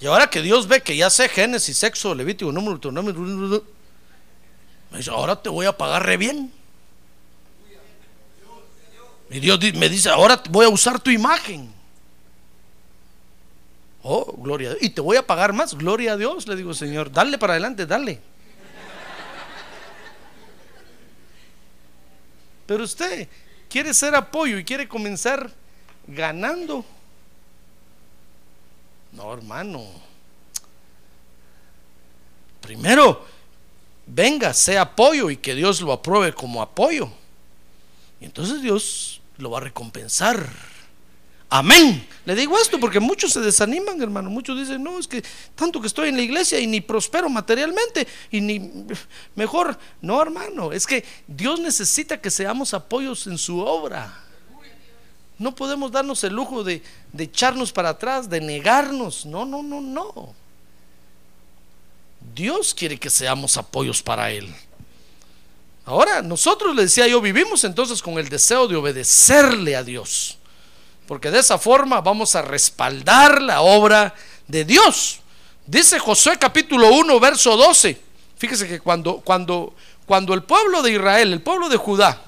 [0.00, 3.64] Y ahora que Dios ve que ya sé Génesis, sexo, Levítico, número, número,
[5.08, 6.52] ahora te voy a pagar re bien.
[9.30, 11.72] Y Dios me dice, ahora voy a usar tu imagen.
[14.02, 14.82] Oh, gloria a Dios.
[14.82, 15.74] Y te voy a pagar más.
[15.74, 17.10] Gloria a Dios, le digo, Señor.
[17.10, 18.20] Dale para adelante, dale.
[22.66, 23.28] Pero usted
[23.70, 25.50] quiere ser apoyo y quiere comenzar
[26.06, 26.84] ganando.
[29.12, 29.84] No, hermano.
[32.60, 33.26] Primero,
[34.14, 37.10] venga, sea apoyo y que Dios lo apruebe como apoyo.
[38.20, 40.48] Y entonces Dios lo va a recompensar.
[41.48, 42.06] Amén.
[42.24, 44.30] Le digo esto porque muchos se desaniman, hermano.
[44.30, 45.22] Muchos dicen, no, es que
[45.54, 48.86] tanto que estoy en la iglesia y ni prospero materialmente y ni
[49.34, 49.78] mejor.
[50.00, 54.18] No, hermano, es que Dios necesita que seamos apoyos en su obra.
[55.38, 56.82] No podemos darnos el lujo de,
[57.18, 59.26] echarnos para atrás, de negarnos.
[59.26, 60.34] No, no, no, no.
[62.34, 64.52] Dios quiere que seamos apoyos para Él.
[65.84, 70.38] Ahora, nosotros, le decía yo, vivimos entonces con el deseo de obedecerle a Dios.
[71.06, 74.14] Porque de esa forma vamos a respaldar la obra
[74.46, 75.20] de Dios.
[75.66, 78.00] Dice Josué capítulo 1, verso 12.
[78.38, 79.74] Fíjese que cuando, cuando,
[80.06, 82.22] cuando el pueblo de Israel, el pueblo de Judá,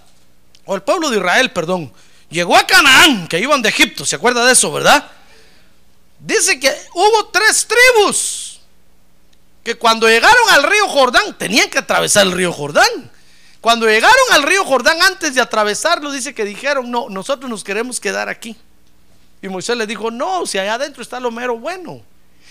[0.66, 1.92] o el pueblo de Israel, perdón,
[2.28, 5.10] llegó a Canaán, que iban de Egipto, ¿se acuerda de eso, verdad?
[6.18, 8.43] Dice que hubo tres tribus
[9.64, 13.10] que cuando llegaron al río Jordán tenían que atravesar el río Jordán.
[13.62, 17.98] Cuando llegaron al río Jordán antes de atravesarlo, dice que dijeron, no, nosotros nos queremos
[17.98, 18.54] quedar aquí.
[19.40, 22.02] Y Moisés le dijo, no, si allá adentro está lo mero bueno.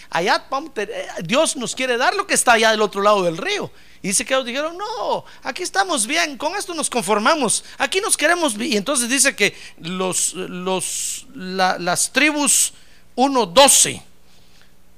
[0.09, 0.43] allá
[0.75, 3.71] eh, Dios nos quiere dar lo que está allá del otro lado del río.
[4.01, 8.17] Y dice que ellos dijeron, no, aquí estamos bien, con esto nos conformamos, aquí nos
[8.17, 8.55] queremos.
[8.59, 12.73] Y entonces dice que los, los, las tribus
[13.15, 14.01] 1.12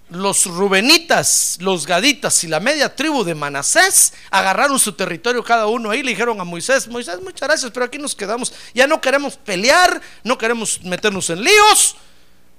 [0.09, 5.89] los rubenitas, los gaditas y la media tribu de Manasés agarraron su territorio cada uno
[5.89, 9.35] ahí, le dijeron a Moisés, Moisés, muchas gracias, pero aquí nos quedamos, ya no queremos
[9.35, 11.95] pelear, no queremos meternos en líos,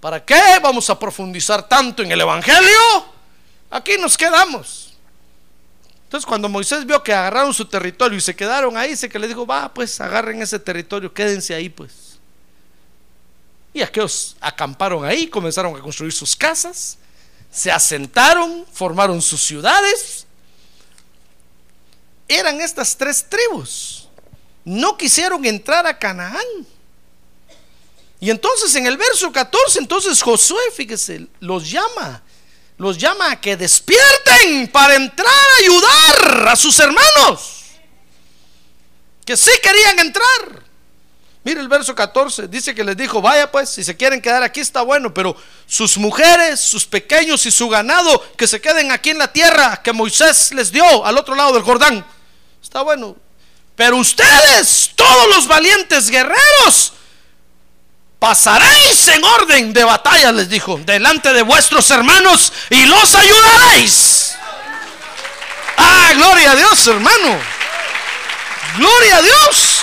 [0.00, 3.14] ¿para qué vamos a profundizar tanto en el Evangelio?
[3.70, 4.94] Aquí nos quedamos.
[6.04, 9.28] Entonces cuando Moisés vio que agarraron su territorio y se quedaron ahí, se que le
[9.28, 12.18] dijo, va, pues agarren ese territorio, quédense ahí pues.
[13.72, 16.98] Y aquellos acamparon ahí, comenzaron a construir sus casas
[17.50, 20.26] se asentaron, formaron sus ciudades.
[22.28, 24.08] Eran estas tres tribus.
[24.64, 26.44] No quisieron entrar a Canaán.
[28.18, 32.22] Y entonces en el verso 14, entonces Josué, fíjese, los llama.
[32.78, 37.64] Los llama a que despierten para entrar a ayudar a sus hermanos.
[39.24, 40.65] Que sí querían entrar.
[41.46, 44.58] Mire el verso 14, dice que les dijo, vaya pues, si se quieren quedar aquí
[44.58, 49.18] está bueno, pero sus mujeres, sus pequeños y su ganado, que se queden aquí en
[49.18, 52.04] la tierra que Moisés les dio al otro lado del Jordán.
[52.60, 53.14] Está bueno.
[53.76, 56.94] Pero ustedes, todos los valientes guerreros,
[58.18, 64.34] pasaréis en orden de batalla, les dijo, delante de vuestros hermanos y los ayudaréis.
[65.76, 67.38] Ah, gloria a Dios, hermano.
[68.78, 69.75] Gloria a Dios.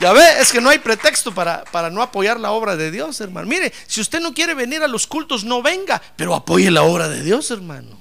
[0.00, 3.20] Ya ve, es que no hay pretexto para, para no apoyar la obra de Dios,
[3.20, 3.46] hermano.
[3.46, 7.08] Mire, si usted no quiere venir a los cultos, no venga, pero apoye la obra
[7.08, 7.98] de Dios, hermano.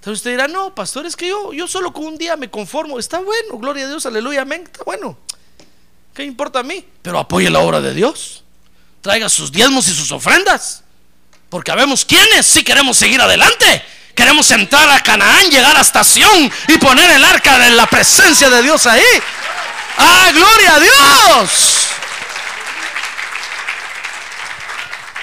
[0.00, 2.98] Entonces usted dirá, no, pastor, es que yo, yo solo con un día me conformo.
[2.98, 5.18] Está bueno, gloria a Dios, aleluya, amén, está bueno.
[6.14, 6.84] ¿Qué importa a mí?
[7.02, 8.42] Pero apoye la obra de Dios.
[9.02, 10.84] Traiga sus diezmos y sus ofrendas.
[11.50, 13.82] Porque sabemos quiénes sí queremos seguir adelante.
[14.20, 18.60] Queremos entrar a Canaán, llegar a estación y poner el arca de la presencia de
[18.60, 19.02] Dios ahí.
[19.96, 21.86] ¡Ah, gloria a Dios!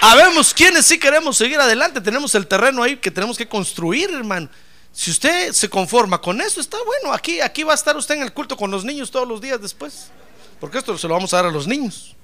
[0.02, 2.02] Habemos quienes sí queremos seguir adelante.
[2.02, 4.50] Tenemos el terreno ahí que tenemos que construir, hermano.
[4.92, 7.14] Si usted se conforma con eso, está bueno.
[7.14, 9.62] Aquí, aquí va a estar usted en el culto con los niños todos los días
[9.62, 10.08] después.
[10.60, 12.16] Porque esto se lo vamos a dar a los niños.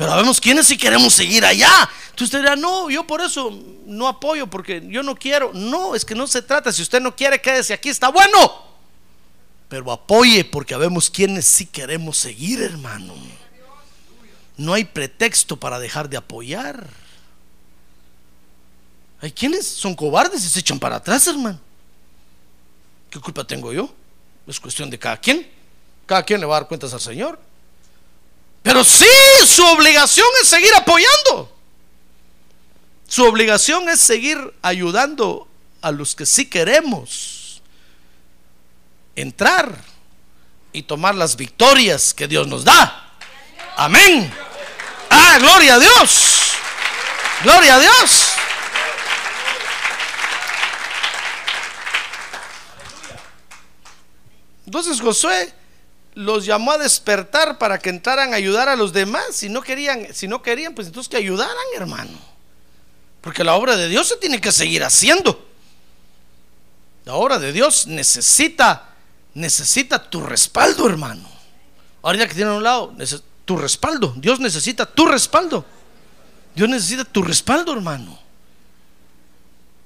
[0.00, 1.86] Pero vemos quiénes si queremos seguir allá.
[2.14, 3.50] Tú usted dirá, no, yo por eso
[3.84, 5.50] no apoyo, porque yo no quiero.
[5.52, 6.72] No, es que no se trata.
[6.72, 8.64] Si usted no quiere, quédese aquí, está bueno.
[9.68, 13.12] Pero apoye, porque vemos quiénes sí queremos seguir, hermano.
[14.56, 16.88] No hay pretexto para dejar de apoyar.
[19.20, 21.60] Hay quienes son cobardes y se echan para atrás, hermano.
[23.10, 23.92] ¿Qué culpa tengo yo?
[24.46, 25.46] Es cuestión de cada quien.
[26.06, 27.49] Cada quien le va a dar cuentas al Señor.
[28.62, 29.06] Pero sí,
[29.46, 31.56] su obligación es seguir apoyando.
[33.08, 35.48] Su obligación es seguir ayudando
[35.80, 37.62] a los que sí queremos
[39.16, 39.74] entrar
[40.72, 43.14] y tomar las victorias que Dios nos da.
[43.76, 44.32] Amén.
[45.08, 46.52] Ah, gloria a Dios.
[47.42, 48.30] Gloria a Dios.
[54.66, 55.52] Entonces Josué
[56.20, 59.24] los llamó a despertar para que entraran a ayudar a los demás.
[59.32, 62.18] Si no querían, si no querían, pues entonces que ayudaran, hermano.
[63.20, 65.46] Porque la obra de Dios se tiene que seguir haciendo.
[67.04, 68.90] La obra de Dios necesita,
[69.34, 71.28] necesita tu respaldo, hermano.
[72.02, 72.94] Ahorita que tiene a un lado,
[73.44, 74.14] tu respaldo.
[74.16, 75.64] Dios necesita tu respaldo.
[76.54, 78.18] Dios necesita tu respaldo, hermano.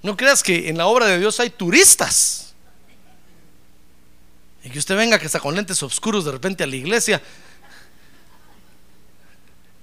[0.03, 2.43] No creas que en la obra de Dios hay turistas.
[4.64, 7.22] Y que usted venga que está con lentes oscuros de repente a la iglesia.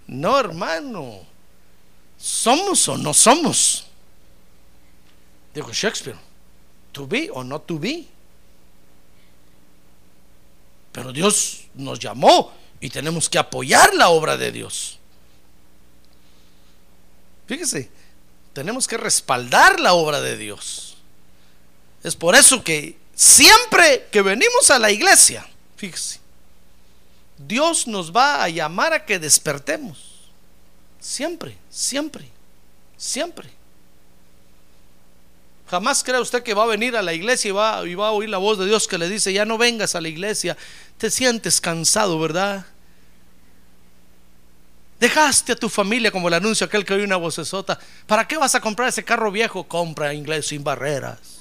[0.07, 1.19] No, hermano.
[2.17, 3.85] ¿Somos o no somos?
[5.53, 6.17] Dijo Shakespeare.
[6.91, 8.05] To be o no to be.
[10.91, 14.97] Pero Dios nos llamó y tenemos que apoyar la obra de Dios.
[17.47, 17.89] Fíjese,
[18.53, 20.97] tenemos que respaldar la obra de Dios.
[22.03, 25.47] Es por eso que Siempre que venimos a la iglesia,
[25.77, 26.19] fíjese,
[27.37, 30.31] Dios nos va a llamar a que despertemos.
[30.99, 32.27] Siempre, siempre,
[32.97, 33.47] siempre.
[35.69, 38.11] Jamás crea usted que va a venir a la iglesia y va, y va a
[38.11, 40.57] oír la voz de Dios que le dice, ya no vengas a la iglesia,
[40.97, 42.65] te sientes cansado, ¿verdad?
[44.99, 47.79] Dejaste a tu familia como el anuncio aquel que oí una vocesota.
[48.07, 49.67] ¿Para qué vas a comprar ese carro viejo?
[49.67, 51.40] Compra inglés sin barreras.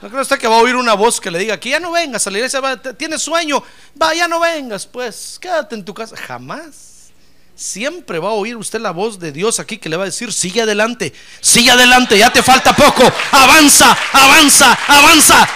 [0.00, 1.90] ¿No cree usted que va a oír una voz que le diga que ya no
[1.90, 2.60] vengas a la iglesia,
[2.96, 3.62] tienes sueño,
[4.00, 6.16] va, ya no vengas, pues quédate en tu casa?
[6.16, 7.10] Jamás.
[7.56, 10.32] siempre va a oír usted la voz de Dios aquí que le va a decir,
[10.32, 15.48] sigue adelante, sigue adelante, ya te falta poco, avanza, avanza, avanza.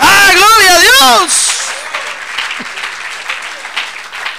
[0.00, 1.58] ¡Ah, gloria a Dios!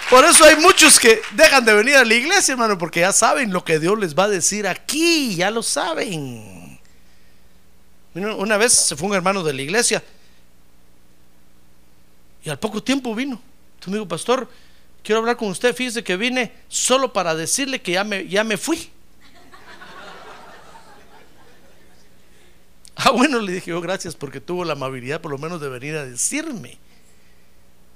[0.09, 3.53] Por eso hay muchos que dejan de venir a la iglesia, hermano, porque ya saben
[3.53, 6.49] lo que Dios les va a decir aquí, ya lo saben.
[8.14, 10.03] Una vez se fue un hermano de la iglesia
[12.43, 13.41] y al poco tiempo vino.
[13.80, 14.49] Tu amigo pastor,
[15.03, 15.76] quiero hablar con usted.
[15.76, 18.89] Fíjese que vine solo para decirle que ya me, ya me fui.
[23.01, 25.95] Ah, bueno, le dije yo gracias porque tuvo la amabilidad por lo menos de venir
[25.95, 26.78] a decirme.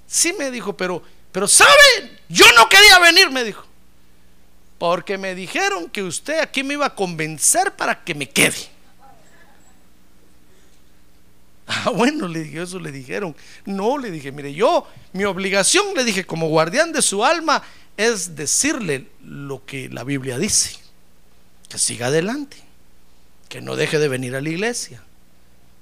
[0.07, 1.03] Sí me dijo, pero,
[1.33, 2.21] pero ¿sabe?
[2.29, 3.65] Yo no quería venir, me dijo.
[4.77, 8.72] Porque me dijeron que usted aquí me iba a convencer para que me quede.
[11.67, 13.35] Ah, bueno, le dije, eso le dijeron.
[13.65, 17.63] No, le dije, mire, yo, mi obligación, le dije, como guardián de su alma,
[17.97, 20.77] es decirle lo que la Biblia dice.
[21.69, 22.57] Que siga adelante,
[23.49, 25.01] que no deje de venir a la iglesia.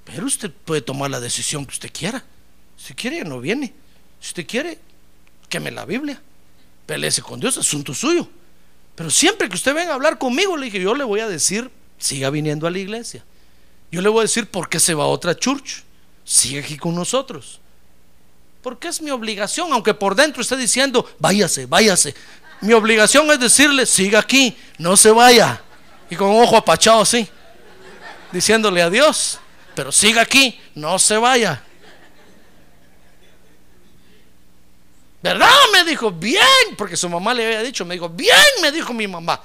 [0.05, 2.23] Pero usted puede tomar la decisión que usted quiera.
[2.77, 3.73] Si quiere, no viene.
[4.19, 4.79] Si usted quiere,
[5.49, 6.21] queme la Biblia.
[6.85, 8.27] Peleese con Dios, asunto suyo.
[8.95, 11.69] Pero siempre que usted venga a hablar conmigo, le dije, yo le voy a decir,
[11.97, 13.23] siga viniendo a la iglesia.
[13.91, 15.83] Yo le voy a decir por qué se va a otra church.
[16.23, 17.59] Sigue aquí con nosotros.
[18.63, 22.15] Porque es mi obligación, aunque por dentro esté diciendo, váyase, váyase.
[22.61, 25.61] Mi obligación es decirle, siga aquí, no se vaya.
[26.09, 27.27] Y con un ojo apachado así,
[28.31, 29.39] diciéndole adiós.
[29.75, 31.61] Pero siga aquí, no se vaya.
[35.21, 35.49] ¿Verdad?
[35.73, 39.07] Me dijo, bien, porque su mamá le había dicho, me dijo, bien, me dijo mi
[39.07, 39.41] mamá,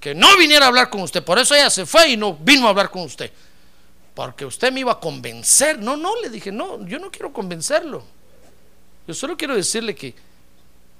[0.00, 1.22] que no viniera a hablar con usted.
[1.22, 3.30] Por eso ella se fue y no vino a hablar con usted
[4.16, 5.78] porque usted me iba a convencer.
[5.78, 8.02] No, no, le dije, no, yo no quiero convencerlo.
[9.06, 10.14] Yo solo quiero decirle que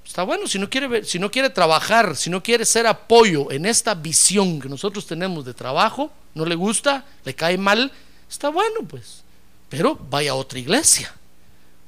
[0.04, 3.50] está bueno, si no quiere ver, si no quiere trabajar, si no quiere ser apoyo
[3.50, 7.90] en esta visión que nosotros tenemos de trabajo, no le gusta, le cae mal,
[8.28, 9.22] está bueno, pues.
[9.70, 11.10] Pero vaya a otra iglesia.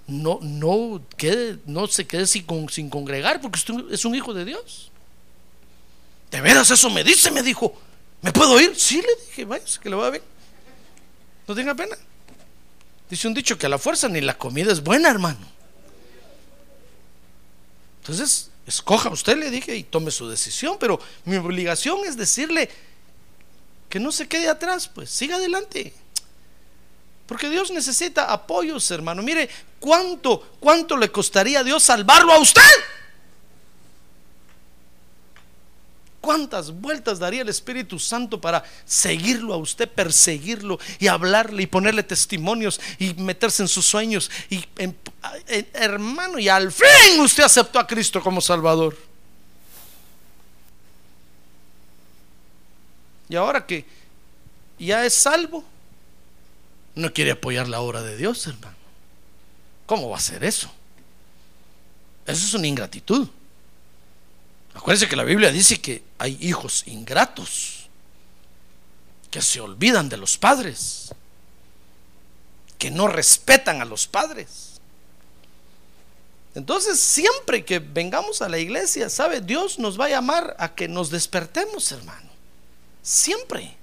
[0.07, 4.91] No, no, quede, no se quede sin, congregar porque usted es un hijo de Dios.
[6.31, 7.79] De veras, eso me dice, me dijo.
[8.22, 8.74] ¿Me puedo ir?
[8.74, 10.38] Sí, le dije, vaya, que le va ver.
[11.49, 11.96] No tenga pena.
[13.09, 15.40] Dice un dicho que a la fuerza ni la comida es buena, hermano.
[18.03, 22.68] Entonces, escoja usted, le dije, y tome su decisión, pero mi obligación es decirle
[23.88, 25.94] que no se quede atrás, pues siga adelante.
[27.26, 29.22] Porque Dios necesita apoyos, hermano.
[29.22, 29.49] Mire,
[29.80, 32.62] ¿cuánto, cuánto le costaría a Dios salvarlo a usted?
[36.20, 42.02] ¿Cuántas vueltas daría el Espíritu Santo para seguirlo a usted, perseguirlo y hablarle y ponerle
[42.02, 44.30] testimonios y meterse en sus sueños?
[44.50, 44.64] Y
[45.72, 48.96] hermano, y al fin usted aceptó a Cristo como Salvador.
[53.28, 53.84] Y ahora que
[54.78, 55.62] ya es salvo,
[56.94, 58.76] no quiere apoyar la obra de Dios, hermano.
[59.86, 60.70] ¿Cómo va a ser eso?
[62.26, 63.28] Eso es una ingratitud.
[64.79, 67.89] Acuérdense que la Biblia dice que hay hijos ingratos,
[69.29, 71.12] que se olvidan de los padres,
[72.79, 74.81] que no respetan a los padres.
[76.55, 79.41] Entonces, siempre que vengamos a la iglesia, ¿sabe?
[79.41, 82.31] Dios nos va a llamar a que nos despertemos, hermano.
[83.03, 83.76] Siempre.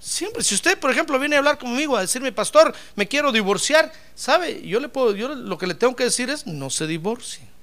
[0.00, 0.42] Siempre.
[0.42, 4.66] Si usted, por ejemplo, viene a hablar conmigo a decirme, pastor, me quiero divorciar, ¿sabe?
[4.66, 7.55] Yo le puedo, yo lo que le tengo que decir es, no se divorcie.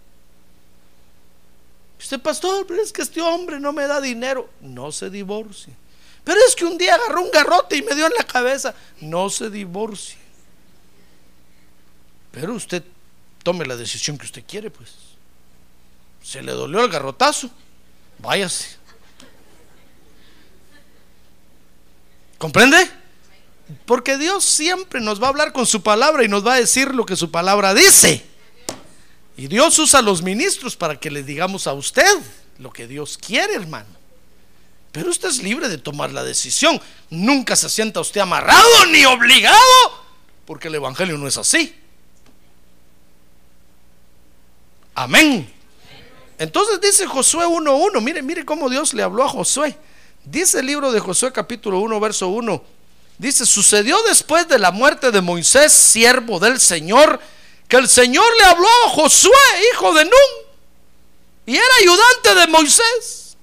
[2.03, 4.49] Usted, pastor, pero es que este hombre no me da dinero.
[4.59, 5.73] No se divorcie.
[6.25, 8.75] Pero es que un día agarró un garrote y me dio en la cabeza.
[8.99, 10.17] No se divorcie.
[12.33, 12.83] Pero usted
[13.41, 14.89] tome la decisión que usted quiere, pues.
[16.21, 17.49] Se le dolió el garrotazo.
[18.19, 18.75] Váyase.
[22.37, 22.91] ¿Comprende?
[23.85, 26.93] Porque Dios siempre nos va a hablar con su palabra y nos va a decir
[26.93, 28.32] lo que su palabra dice.
[29.35, 32.19] Y Dios usa a los ministros para que le digamos a usted
[32.59, 33.89] lo que Dios quiere, hermano.
[34.91, 36.79] Pero usted es libre de tomar la decisión.
[37.09, 39.57] Nunca se sienta usted amarrado ni obligado,
[40.45, 41.75] porque el Evangelio no es así.
[44.93, 45.51] Amén.
[46.37, 49.75] Entonces dice Josué 1.1, mire, mire cómo Dios le habló a Josué.
[50.25, 52.63] Dice el libro de Josué capítulo 1, verso 1.
[53.17, 57.19] Dice, sucedió después de la muerte de Moisés, siervo del Señor,
[57.73, 59.31] que el Señor le habló a Josué,
[59.73, 60.13] hijo de Nun,
[61.47, 63.35] y era ayudante de Moisés.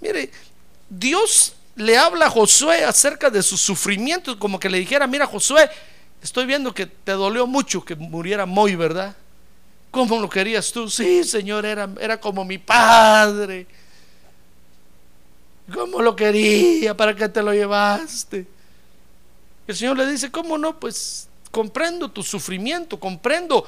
[0.00, 0.28] Mire,
[0.88, 5.70] Dios le habla a Josué acerca de sus sufrimientos, como que le dijera, mira Josué,
[6.20, 9.14] estoy viendo que te dolió mucho que muriera Moy, ¿verdad?
[9.92, 10.90] ¿Cómo lo querías tú?
[10.90, 13.68] Sí, Señor, era, era como mi padre.
[15.72, 16.96] ¿Cómo lo quería?
[16.96, 18.48] ¿Para qué te lo llevaste?
[19.64, 20.80] El Señor le dice, ¿cómo no?
[20.80, 23.64] Pues comprendo tu sufrimiento, comprendo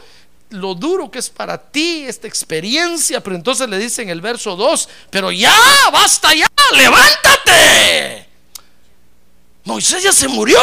[0.50, 4.56] lo duro que es para ti esta experiencia, pero entonces le dice en el verso
[4.56, 5.54] 2, pero ya,
[5.92, 8.28] basta ya, levántate.
[9.62, 10.58] Moisés ya se murió.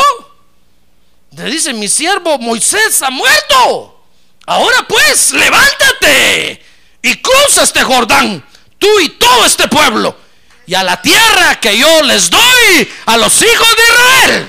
[1.31, 4.03] Le dice, mi siervo Moisés ha muerto.
[4.45, 6.61] Ahora pues, levántate
[7.01, 8.45] y cruza este Jordán,
[8.77, 10.13] tú y todo este pueblo,
[10.65, 14.47] y a la tierra que yo les doy a los hijos de Israel.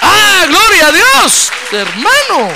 [0.00, 2.54] Ah, gloria a Dios, hermano.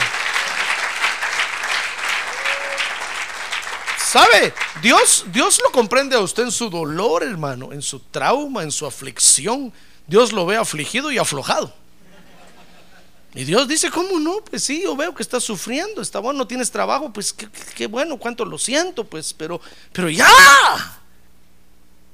[4.12, 4.52] ¿Sabe?
[4.82, 8.86] Dios, Dios lo comprende a usted en su dolor, hermano, en su trauma, en su
[8.86, 9.72] aflicción.
[10.06, 11.72] Dios lo ve afligido y aflojado.
[13.34, 14.44] Y Dios dice, ¿cómo no?
[14.44, 18.18] Pues sí, yo veo que estás sufriendo, está bueno, no tienes trabajo, pues qué, bueno,
[18.18, 19.58] cuánto lo siento, pues, pero,
[19.92, 20.28] pero ya.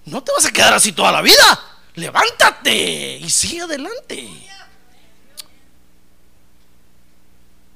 [0.04, 1.60] No te vas a quedar así toda la vida.
[1.96, 4.28] Levántate y sigue adelante.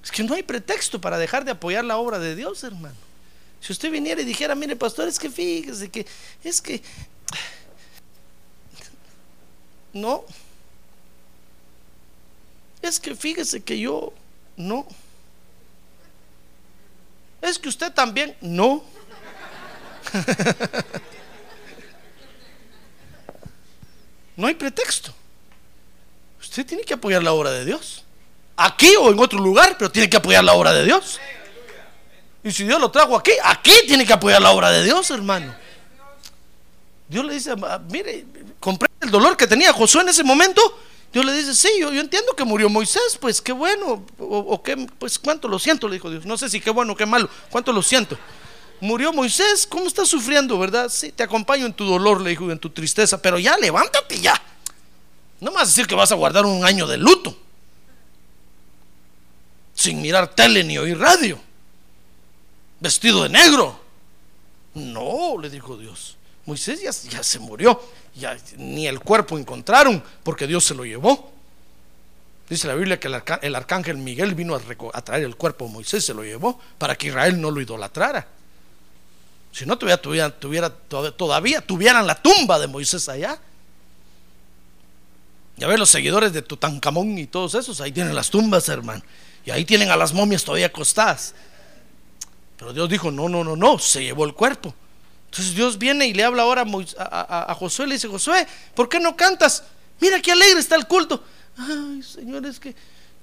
[0.03, 2.97] Es que no hay pretexto para dejar de apoyar la obra de Dios, hermano.
[3.61, 6.05] Si usted viniera y dijera, mire, pastor, es que fíjese que,
[6.43, 6.83] es que,
[9.93, 10.25] no,
[12.81, 14.13] es que fíjese que yo,
[14.57, 14.87] no,
[17.41, 18.83] es que usted también, no.
[24.37, 25.13] no hay pretexto.
[26.41, 28.05] Usted tiene que apoyar la obra de Dios.
[28.57, 31.19] Aquí o en otro lugar, pero tiene que apoyar la obra de Dios.
[32.45, 35.55] Y si Dios lo trajo aquí, aquí tiene que apoyar la obra de Dios, hermano.
[37.09, 37.55] Dios le dice,
[37.91, 38.25] mire,
[38.59, 40.61] comprende el dolor que tenía Josué en ese momento.
[41.13, 45.19] Dios le dice, sí, yo, entiendo que murió Moisés, pues qué bueno, o, qué, pues
[45.19, 46.25] cuánto lo siento, le dijo Dios.
[46.25, 48.17] No sé si qué bueno o qué malo, cuánto lo siento.
[48.81, 50.89] Murió Moisés, ¿cómo estás sufriendo, verdad?
[50.89, 54.41] Sí, te acompaño en tu dolor, le dijo, en tu tristeza, pero ya, levántate ya.
[55.39, 57.37] No a decir que vas a guardar un año de luto,
[59.83, 61.41] sin mirar tele ni oír radio
[62.83, 63.81] vestido de negro.
[64.75, 66.17] No, le dijo Dios.
[66.45, 67.81] Moisés ya, se murió,
[68.17, 71.33] ya ni el cuerpo encontraron porque Dios se lo llevó.
[72.49, 73.09] Dice la Biblia que
[73.43, 77.09] el, arcángel Miguel vino a, traer el cuerpo de Moisés, se lo llevó para que
[77.09, 78.27] Israel no lo idolatrara.
[79.53, 83.39] Si no, todavía, tuviera, todavía tuvieran la tumba de Moisés allá.
[85.57, 89.03] Ya ves los seguidores de Tutankamón y todos esos, ahí tienen las tumbas, hermano.
[89.45, 91.35] Y ahí tienen a las momias todavía acostadas.
[92.57, 94.75] Pero Dios dijo, no, no, no, no, se llevó el cuerpo.
[95.27, 96.65] Entonces Dios viene y le habla ahora
[96.99, 99.65] a, Josué, le dice, Josué, ¿por qué no cantas?
[100.01, 101.25] Mira qué alegre está el culto.
[101.57, 102.75] Ay, Señor, es que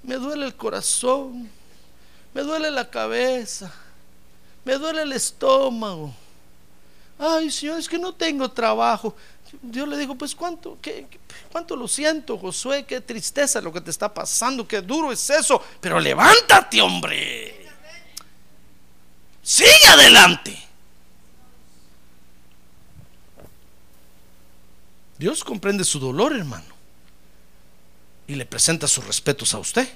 [0.04, 1.50] me duele el corazón,
[2.34, 3.72] me duele la cabeza,
[4.66, 6.14] me duele el estómago.
[7.18, 9.16] Ay, Señor, es que no tengo trabajo.
[9.62, 11.08] Dios le dijo, pues cuánto, qué,
[11.52, 15.62] cuánto lo siento, Josué, qué tristeza lo que te está pasando, qué duro es eso.
[15.82, 17.68] Pero levántate, hombre.
[19.42, 20.58] Sigue adelante.
[25.18, 26.76] Dios comprende su dolor, hermano.
[28.28, 29.88] Y le presenta sus respetos a usted.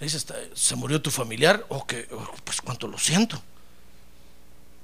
[0.00, 0.18] Le dice,
[0.54, 1.64] ¿se murió tu familiar?
[1.68, 2.08] O que,
[2.44, 3.40] pues cuánto lo siento.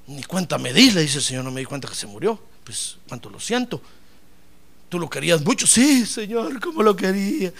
[0.06, 2.38] Ni cuenta me di, le dice el Señor, no me di cuenta que se murió.
[2.64, 3.80] Pues cuánto lo siento.
[4.88, 5.66] ¿Tú lo querías mucho?
[5.66, 7.52] Sí, Señor, ¿cómo lo quería?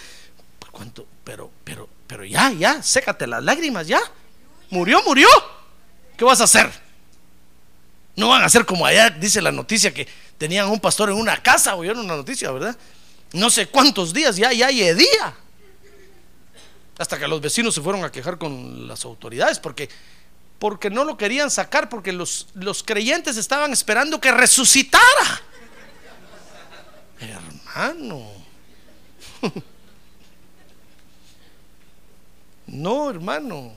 [0.59, 3.99] Pues cuánto, pero, pero, pero ya, ya, sécate las lágrimas, ya.
[4.69, 5.27] Murió, murió.
[6.17, 6.71] ¿Qué vas a hacer?
[8.15, 11.41] No van a hacer como allá dice la noticia que tenían un pastor en una
[11.41, 12.77] casa, oyeron una noticia, ¿verdad?
[13.33, 15.35] No sé cuántos días, ya, ya día.
[16.97, 19.89] Hasta que los vecinos se fueron a quejar con las autoridades porque,
[20.65, 25.43] porque no lo querían sacar, porque los, los creyentes estaban esperando que resucitara.
[27.19, 28.31] Hermano.
[32.65, 33.73] No, hermano.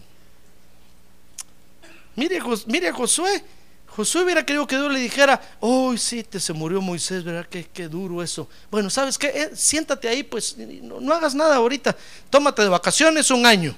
[2.17, 3.45] Mire, mire a Josué.
[3.89, 7.47] Josué hubiera querido que Dios le dijera, hoy sí, te se murió Moisés, ¿verdad?
[7.51, 8.49] Qué, qué duro eso.
[8.71, 9.27] Bueno, ¿sabes qué?
[9.27, 11.95] Eh, siéntate ahí, pues no, hagas nada ahorita.
[12.31, 13.77] Tómate de vacaciones un año.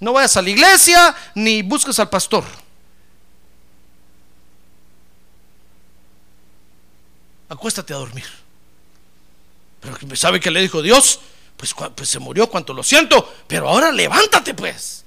[0.00, 2.44] No vayas a la iglesia ni busques al pastor.
[7.48, 8.26] Acuéstate a dormir.
[9.80, 11.20] Pero ¿sabe que le dijo Dios?
[11.56, 15.04] Pues, pues se murió, cuanto lo siento, pero ahora levántate pues.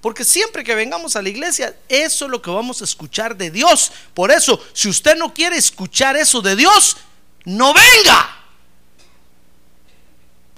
[0.00, 3.50] Porque siempre que vengamos a la iglesia, eso es lo que vamos a escuchar de
[3.50, 3.92] Dios.
[4.14, 6.96] Por eso, si usted no quiere escuchar eso de Dios,
[7.44, 8.39] no venga.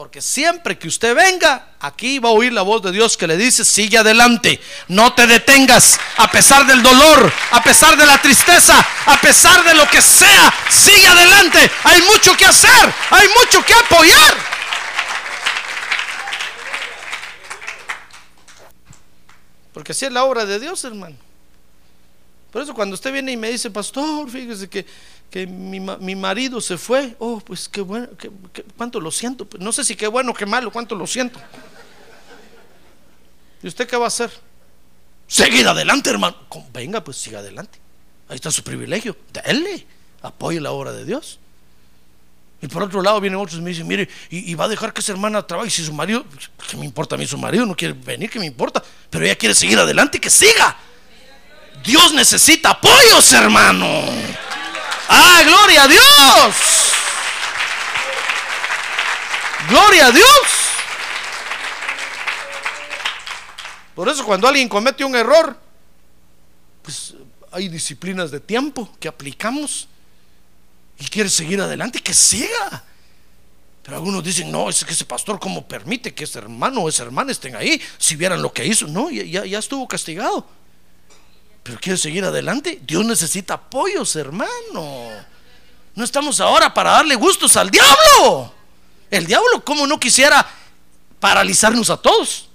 [0.02, 3.36] Porque siempre que usted venga, aquí va a oír la voz de Dios que le
[3.36, 8.84] dice, sigue adelante, no te detengas, a pesar del dolor, a pesar de la tristeza,
[9.06, 11.70] a pesar de lo que sea, sigue adelante.
[11.84, 14.36] Hay mucho que hacer, hay mucho que apoyar.
[19.72, 21.16] Porque así es la obra de Dios, hermano.
[22.52, 24.84] Por eso cuando usted viene y me dice, pastor, fíjese que,
[25.30, 28.30] que mi, mi marido se fue, oh, pues qué bueno, qué-
[28.76, 29.46] cuánto lo siento.
[29.46, 31.40] Pues no sé si qué bueno, qué malo, cuánto lo siento.
[33.62, 34.30] ¿Y usted qué va a hacer?
[35.26, 36.36] Seguir adelante, hermano.
[36.72, 37.78] Venga, pues siga adelante.
[38.28, 39.16] Ahí está su privilegio.
[39.32, 39.86] Dele,
[40.20, 41.38] apoye la obra de Dios.
[42.60, 44.92] Y por otro lado vienen otros y me dicen, mire, y, y va a dejar
[44.92, 45.68] que esa hermana trabaje.
[45.68, 46.24] Y si su marido,
[46.70, 47.64] ¿qué me importa a mí su marido?
[47.64, 48.82] No quiere venir, ¿qué me importa?
[49.10, 50.76] Pero ella quiere seguir adelante, que siga.
[51.82, 54.04] Dios necesita apoyos, hermano.
[55.08, 56.56] ¡Ah, gloria a Dios!
[59.68, 60.26] ¡Gloria a Dios!
[63.94, 65.56] Por eso cuando alguien comete un error,
[66.82, 67.14] pues
[67.50, 69.88] hay disciplinas de tiempo que aplicamos
[70.98, 72.84] y quiere seguir adelante, que siga.
[73.82, 77.02] Pero algunos dicen, no, es que ese pastor cómo permite que ese hermano o esa
[77.02, 78.86] hermana estén ahí, si vieran lo que hizo.
[78.86, 80.46] No, ya, ya, ya estuvo castigado.
[81.62, 82.80] Pero quiere seguir adelante.
[82.84, 85.10] Dios necesita apoyos, hermano.
[85.94, 88.52] No estamos ahora para darle gustos al diablo.
[89.10, 90.44] El diablo, como no quisiera
[91.20, 92.48] paralizarnos a todos.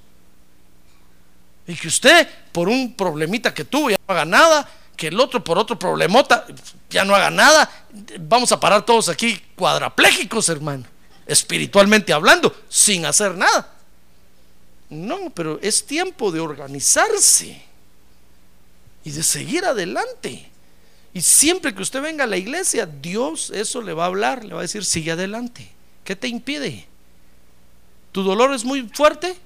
[1.68, 4.70] Y que usted, por un problemita que tuvo, ya no haga nada.
[4.95, 6.45] Que el otro, por otro problemota,
[6.89, 7.70] ya no haga nada.
[8.20, 10.86] Vamos a parar todos aquí cuadraplégicos, hermano.
[11.26, 13.74] Espiritualmente hablando, sin hacer nada.
[14.89, 17.68] No, pero es tiempo de organizarse
[19.08, 20.51] y de seguir adelante.
[21.14, 24.53] Y siempre que usted venga a la iglesia, Dios eso le va a hablar, le
[24.53, 25.72] va a decir, sigue adelante.
[26.03, 26.86] ¿Qué te impide?
[28.12, 29.38] ¿Tu dolor es muy fuerte?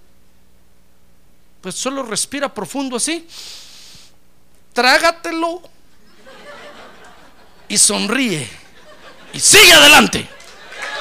[1.62, 3.28] Pues solo respira profundo así.
[4.74, 5.62] Trágatelo
[7.68, 8.50] y sonríe.
[9.32, 10.28] Y sigue adelante.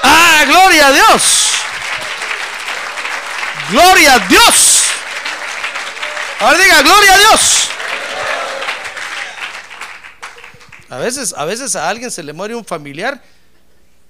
[0.03, 1.51] ¡Ah, gloria a Dios!
[3.71, 4.83] ¡Gloria a Dios!
[6.41, 7.70] Ahora diga, gloria a Dios.
[10.91, 13.22] A veces, a veces a alguien se le muere un familiar,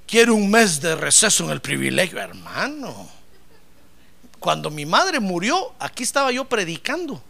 [0.06, 3.08] quiere un mes de receso en el privilegio, hermano.
[4.38, 7.22] Cuando mi madre murió, aquí estaba yo predicando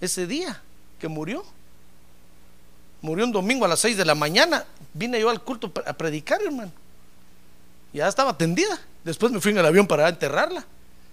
[0.00, 0.60] ese día
[0.98, 1.44] que murió.
[3.00, 4.64] Murió un domingo a las 6 de la mañana.
[4.92, 6.72] Vine yo al culto a predicar, hermano.
[7.92, 8.80] Ya estaba tendida.
[9.04, 10.66] Después me fui en el avión para enterrarla.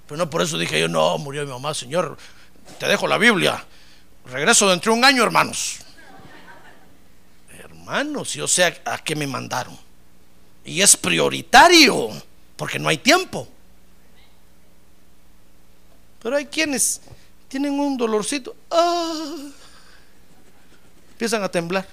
[0.08, 2.18] Pero no por eso dije yo, no, murió mi mamá, Señor.
[2.80, 3.64] Te dejo la Biblia.
[4.26, 5.83] Regreso dentro de un año, hermanos.
[7.94, 9.78] Hermanos, yo sé a, a qué me mandaron.
[10.66, 12.10] Y es prioritario,
[12.56, 13.48] porque no hay tiempo.
[16.20, 17.02] Pero hay quienes
[17.48, 18.56] tienen un dolorcito.
[18.72, 19.36] ¡ah!
[21.12, 21.88] empiezan a temblar.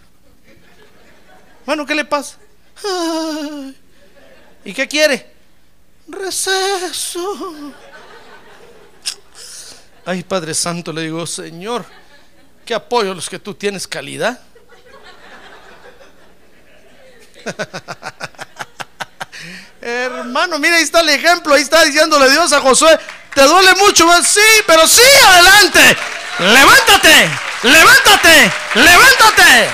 [1.67, 2.39] Bueno, ¿qué le pasa?
[2.83, 3.77] ¡Ay!
[4.65, 5.31] ¿Y qué quiere?
[6.09, 7.75] Receso.
[10.07, 11.85] Ay, Padre Santo, le digo, Señor,
[12.65, 14.41] que apoyo los que tú tienes calidad.
[19.81, 22.99] Hermano, mira, ahí está el ejemplo, ahí está diciéndole Dios a Josué,
[23.35, 25.97] te duele mucho, sí, pero sí, adelante,
[26.39, 27.31] levántate,
[27.63, 29.71] levántate, levántate.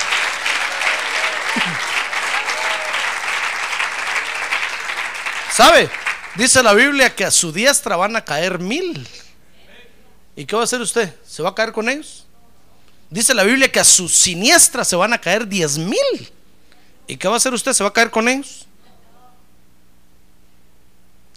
[5.53, 5.91] ¿Sabe?
[6.35, 9.09] Dice la Biblia que a su diestra van a caer mil.
[10.37, 11.15] ¿Y qué va a hacer usted?
[11.27, 12.27] ¿Se va a caer con ellos?
[13.09, 16.36] Dice la Biblia que a su siniestra se van a caer diez mil.
[17.07, 17.73] ¿Y qué va a hacer usted?
[17.73, 18.67] ¿Se va a caer con ellos?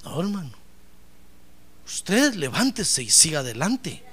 [0.03, 0.51] No, hermano.
[1.85, 4.03] Usted levántese y siga adelante.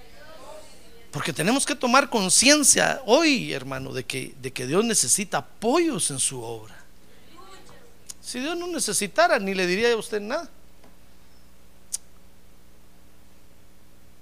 [1.10, 6.18] Porque tenemos que tomar conciencia hoy, hermano, de que, de que Dios necesita apoyos en
[6.18, 6.74] su obra.
[8.20, 10.50] Si Dios no necesitara, ni le diría a usted nada.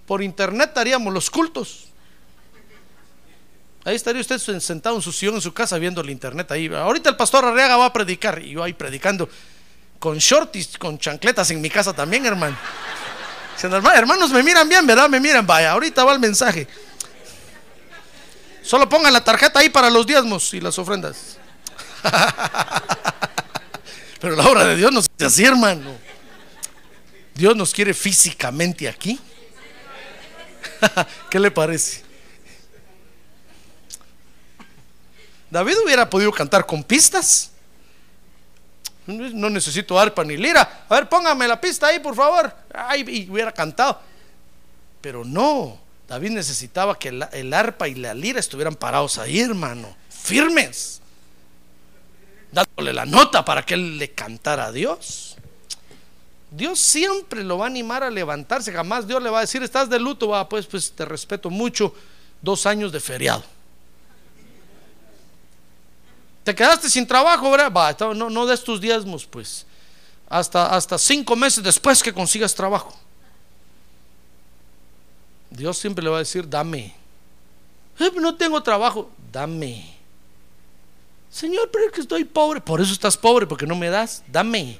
[0.06, 1.86] Por internet haríamos los cultos.
[3.84, 6.72] Ahí estaría usted sentado en su sillón en su casa viendo el internet ahí.
[6.74, 9.28] Ahorita el pastor Arriaga va a predicar y yo ahí predicando
[9.98, 12.56] con shorties, con chancletas en mi casa también, hermano.
[13.62, 15.08] Hermanos, me miran bien, ¿verdad?
[15.08, 16.66] Me miran, vaya, ahorita va el mensaje.
[18.62, 21.38] Solo pongan la tarjeta ahí para los diezmos y las ofrendas.
[24.20, 25.92] Pero la obra de Dios no es así, hermano.
[27.34, 29.20] Dios nos quiere físicamente aquí.
[31.30, 32.03] ¿Qué le parece?
[35.54, 37.52] David hubiera podido cantar con pistas.
[39.06, 40.84] No necesito arpa ni lira.
[40.88, 42.52] A ver, póngame la pista ahí, por favor.
[42.74, 44.00] Ay, y hubiera cantado.
[45.00, 45.78] Pero no,
[46.08, 51.00] David necesitaba que el, arpa y la lira estuvieran parados ahí, hermano, firmes,
[52.50, 55.36] dándole la nota para que él le cantara a Dios.
[56.50, 59.88] Dios siempre lo va a animar a levantarse, jamás Dios le va a decir, estás
[59.88, 61.94] de luto, va, pues, pues te respeto mucho,
[62.42, 63.44] dos años de feriado.
[66.44, 67.98] Te quedaste sin trabajo, ¿verdad?
[68.14, 69.66] No, no des tus diezmos, pues.
[70.28, 72.94] Hasta, hasta cinco meses después que consigas trabajo.
[75.50, 76.94] Dios siempre le va a decir, dame.
[77.98, 79.94] Eh, no tengo trabajo, dame.
[81.30, 82.60] Señor, pero es que estoy pobre.
[82.60, 84.22] Por eso estás pobre, porque no me das.
[84.26, 84.78] Dame.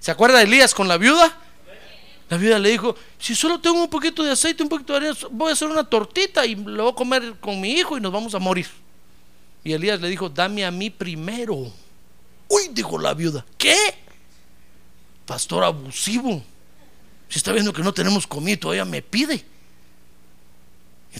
[0.00, 1.36] ¿Se acuerda de Elías con la viuda?
[2.28, 5.28] La viuda le dijo, si solo tengo un poquito de aceite, un poquito de harina,
[5.30, 8.12] voy a hacer una tortita y lo voy a comer con mi hijo y nos
[8.12, 8.66] vamos a morir.
[9.66, 11.56] Y Elías le dijo, dame a mí primero.
[12.46, 13.76] Uy, dijo la viuda, ¿qué?
[15.26, 16.40] Pastor abusivo.
[17.28, 19.44] Si está viendo que no tenemos comida, todavía me pide.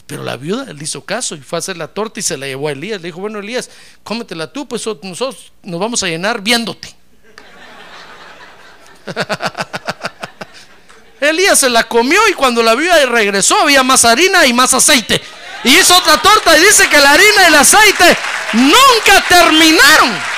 [0.06, 2.46] Pero la viuda le hizo caso y fue a hacer la torta y se la
[2.46, 3.00] llevó a Elías.
[3.00, 3.68] Le dijo, bueno, Elías,
[4.04, 6.94] cómetela tú, pues nosotros nos vamos a llenar viéndote.
[11.20, 15.20] Elías se la comió y cuando la viuda regresó había más harina y más aceite
[15.64, 18.16] y hizo otra torta y dice que la harina y el aceite
[18.52, 20.36] nunca terminaron.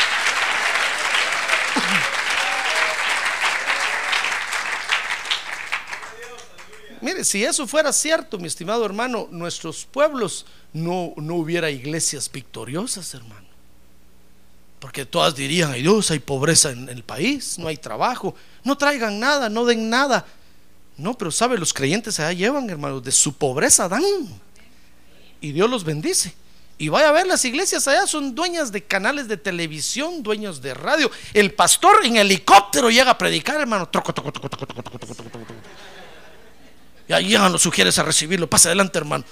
[7.01, 13.14] Mire, si eso fuera cierto, mi estimado hermano, nuestros pueblos no, no hubiera iglesias victoriosas,
[13.14, 13.47] hermano.
[14.81, 19.19] Porque todas dirían, ay Dios, hay pobreza en el país, no hay trabajo, no traigan
[19.19, 20.27] nada, no den nada.
[20.97, 24.03] No, pero sabe, los creyentes allá llevan, hermano, de su pobreza dan
[25.41, 26.34] y Dios los bendice.
[26.80, 30.74] Y vaya a ver, las iglesias allá son dueñas de canales de televisión, dueños de
[30.74, 31.11] radio.
[31.34, 33.89] El pastor en helicóptero llega a predicar, hermano.
[37.09, 38.49] Y ahí llegan los sugieres a recibirlo.
[38.49, 39.24] Pasa adelante, hermano.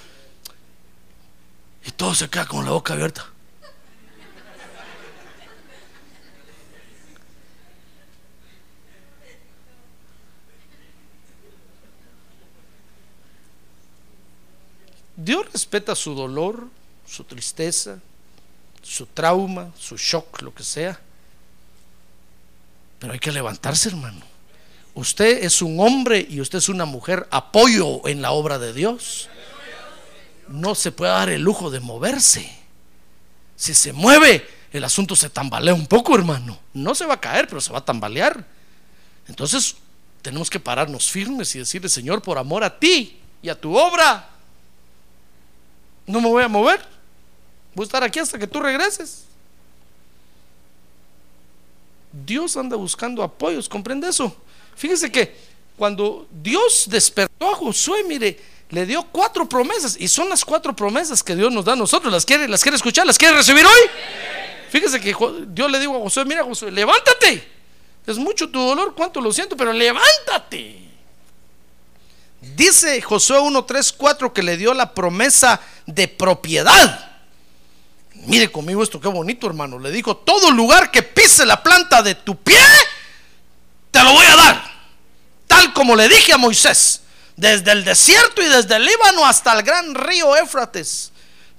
[1.85, 3.25] Y todo se queda con la boca abierta.
[15.17, 16.67] Dios respeta su dolor,
[17.07, 17.97] su tristeza,
[18.83, 20.99] su trauma, su shock, lo que sea.
[22.99, 24.21] Pero hay que levantarse, hermano.
[24.93, 29.27] Usted es un hombre y usted es una mujer apoyo en la obra de Dios.
[30.47, 32.49] No se puede dar el lujo de moverse.
[33.55, 36.59] Si se mueve, el asunto se tambalea un poco, hermano.
[36.73, 38.45] No se va a caer, pero se va a tambalear.
[39.27, 39.75] Entonces,
[40.21, 44.36] tenemos que pararnos firmes y decirle, Señor, por amor a ti y a tu obra,
[46.07, 46.79] no me voy a mover.
[47.75, 49.25] Voy a estar aquí hasta que tú regreses.
[52.11, 54.35] Dios anda buscando apoyos, ¿comprende eso?
[54.75, 55.35] Fíjese que
[55.77, 58.39] cuando Dios despertó a Josué, mire,
[58.69, 62.11] le dio cuatro promesas y son las cuatro promesas que Dios nos da a nosotros.
[62.11, 63.05] ¿Las quiere, las quiere escuchar?
[63.05, 63.89] ¿Las quiere recibir hoy?
[64.69, 65.15] Fíjese que
[65.49, 67.47] Dios le dijo a Josué, mira Josué, levántate.
[68.05, 70.86] Es mucho tu dolor, cuánto lo siento, pero levántate.
[72.55, 77.07] Dice Josué 1, 3, 4 que le dio la promesa de propiedad.
[78.25, 79.79] Mire conmigo esto, qué bonito hermano.
[79.79, 82.59] Le dijo, todo lugar que pise la planta de tu pie,
[83.91, 84.71] te lo voy a dar.
[85.47, 87.01] Tal como le dije a Moisés,
[87.35, 91.11] desde el desierto y desde el Líbano hasta el gran río Éfrates.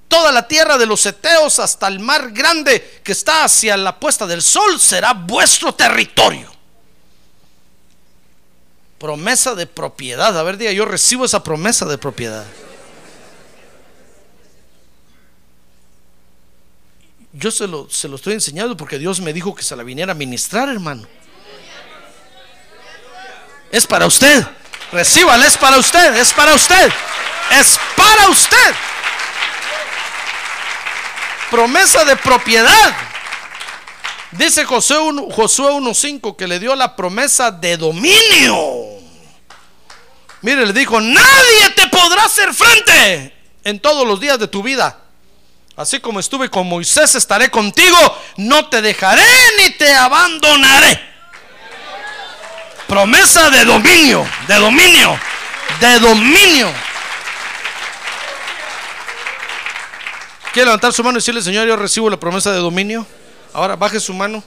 [0.08, 4.26] Toda la tierra de los Eteos hasta el mar grande que está hacia la puesta
[4.26, 6.57] del sol será vuestro territorio.
[8.98, 10.36] Promesa de propiedad.
[10.36, 12.44] A ver, diga, yo recibo esa promesa de propiedad.
[17.32, 20.12] Yo se lo, se lo estoy enseñando porque Dios me dijo que se la viniera
[20.12, 21.06] a ministrar, hermano.
[23.70, 24.44] Es para usted.
[24.90, 26.90] Recíbala, es para usted, es para usted.
[27.50, 28.74] Es para usted.
[31.50, 32.94] Promesa de propiedad.
[34.32, 38.56] Dice Josué 1.5 que le dio la promesa de dominio.
[40.42, 44.98] Mire, le dijo, nadie te podrá hacer frente en todos los días de tu vida.
[45.76, 47.96] Así como estuve con Moisés, estaré contigo.
[48.36, 49.24] No te dejaré
[49.58, 51.08] ni te abandonaré.
[52.86, 55.18] Promesa de dominio, de dominio,
[55.80, 56.72] de dominio.
[60.52, 63.06] ¿Quiere levantar su mano y decirle, Señor, yo recibo la promesa de dominio?
[63.52, 64.42] Ahora baje su mano.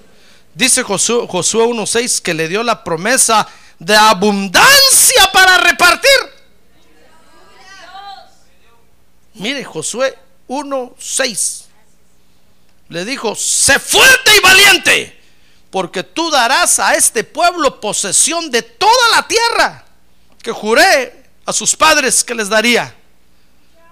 [0.53, 3.47] Dice Josué, Josué 1.6 que le dio la promesa
[3.79, 6.11] de abundancia para repartir.
[9.33, 11.63] Mire, Josué 1.6
[12.89, 15.21] le dijo, sé fuerte y valiente,
[15.69, 19.85] porque tú darás a este pueblo posesión de toda la tierra
[20.43, 22.93] que juré a sus padres que les daría.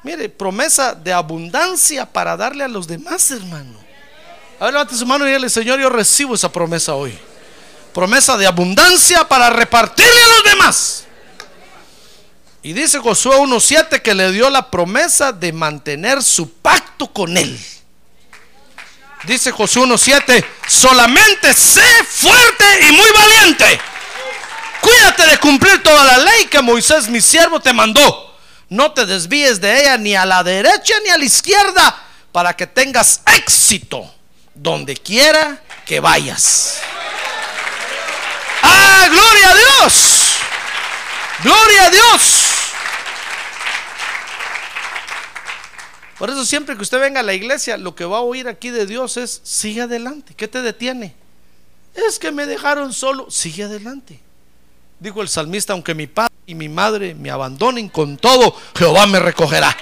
[0.04, 3.89] Mire, promesa de abundancia para darle a los demás, hermano.
[4.60, 7.18] A ver, levante su mano y dile, Señor, yo recibo esa promesa hoy.
[7.94, 11.06] Promesa de abundancia para repartirle a los demás.
[12.62, 17.58] Y dice Josué 1.7 que le dio la promesa de mantener su pacto con él.
[19.24, 23.80] Dice Josué 1.7, solamente sé fuerte y muy valiente.
[24.82, 28.38] Cuídate de cumplir toda la ley que Moisés, mi siervo, te mandó.
[28.68, 32.04] No te desvíes de ella ni a la derecha ni a la izquierda
[32.34, 34.19] para que tengas éxito
[34.62, 36.82] donde quiera que vayas.
[38.62, 40.36] ¡Ah, gloria a Dios!
[41.44, 42.46] ¡Gloria a Dios!
[46.18, 48.70] Por eso siempre que usted venga a la iglesia, lo que va a oír aquí
[48.70, 50.34] de Dios es, sigue adelante.
[50.36, 51.16] ¿Qué te detiene?
[51.96, 54.20] Es que me dejaron solo, sigue adelante.
[55.00, 59.20] Dijo el salmista, aunque mi padre y mi madre me abandonen con todo, Jehová me
[59.20, 59.76] recogerá.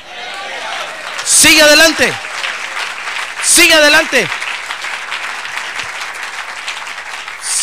[1.25, 2.13] Sigue adelante.
[3.43, 4.27] Sigue adelante.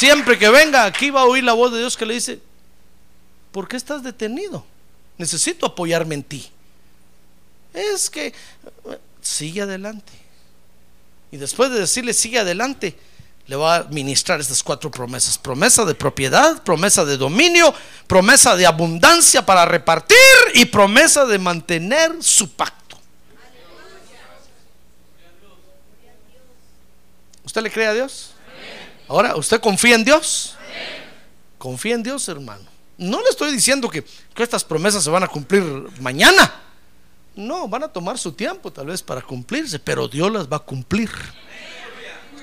[0.05, 2.39] Siempre que venga aquí va a oír la voz de Dios que le dice,
[3.51, 4.63] ¿por qué estás detenido?
[5.17, 6.51] Necesito apoyarme en ti.
[7.73, 8.35] Es que
[9.23, 10.13] sigue adelante.
[11.33, 12.99] Y después de decirle sigue adelante,
[13.47, 15.39] le va a administrar estas cuatro promesas.
[15.39, 17.75] Promesa de propiedad, promesa de dominio,
[18.07, 20.19] promesa de abundancia para repartir
[20.53, 22.99] y promesa de mantener su pacto.
[27.43, 28.34] ¿Usted le cree a Dios?
[29.15, 30.57] Ahora, ¿usted confía en Dios?
[31.57, 32.65] Confía en Dios, hermano.
[32.99, 35.63] No le estoy diciendo que, que estas promesas se van a cumplir
[36.01, 36.53] mañana.
[37.37, 40.61] No, van a tomar su tiempo tal vez para cumplirse, pero Dios las va a
[40.61, 41.13] cumplir.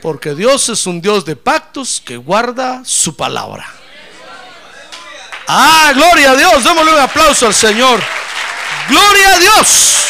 [0.02, 3.66] Porque Dios es un Dios de pactos que guarda su palabra.
[5.50, 6.64] Ah, gloria a Dios.
[6.64, 8.02] Démosle un aplauso al Señor.
[8.88, 10.06] Gloria a Dios.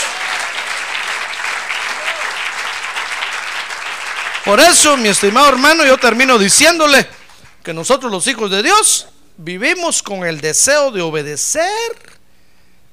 [4.52, 7.08] Por eso, mi estimado hermano, yo termino diciéndole
[7.64, 11.72] que nosotros los hijos de Dios vivimos con el deseo de obedecer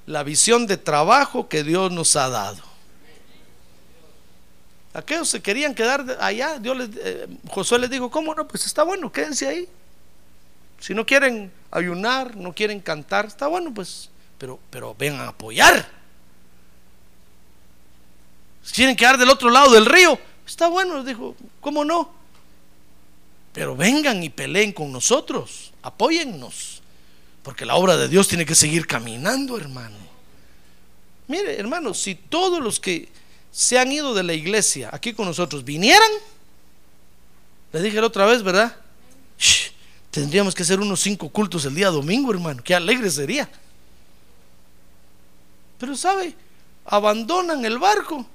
[0.06, 2.62] la visión de trabajo que Dios nos ha dado.
[4.94, 8.46] Aquellos se querían quedar allá, Dios les, eh, Josué les dijo, ¿cómo no?
[8.46, 9.68] Pues está bueno, quédense ahí.
[10.78, 15.88] Si no quieren ayunar, no quieren cantar, está bueno, pues, pero, pero vengan a apoyar.
[18.62, 22.10] Si quieren quedar del otro lado del río, está bueno, dijo, ¿cómo no?
[23.52, 26.82] Pero vengan y peleen con nosotros, apóyennos,
[27.42, 29.96] porque la obra de Dios tiene que seguir caminando, hermano.
[31.26, 33.08] Mire, hermano, si todos los que
[33.52, 36.10] se han ido de la iglesia aquí con nosotros vinieran,
[37.72, 38.74] le dije la otra vez, ¿verdad?
[40.10, 42.62] tendríamos que hacer unos cinco cultos el día domingo, hermano.
[42.64, 43.48] Qué alegre sería.
[45.78, 46.34] Pero sabe,
[46.86, 48.26] abandonan el barco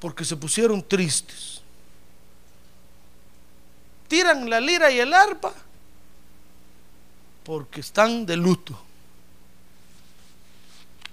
[0.00, 1.60] porque se pusieron tristes.
[4.08, 5.52] Tiran la lira y el arpa
[7.44, 8.78] porque están de luto.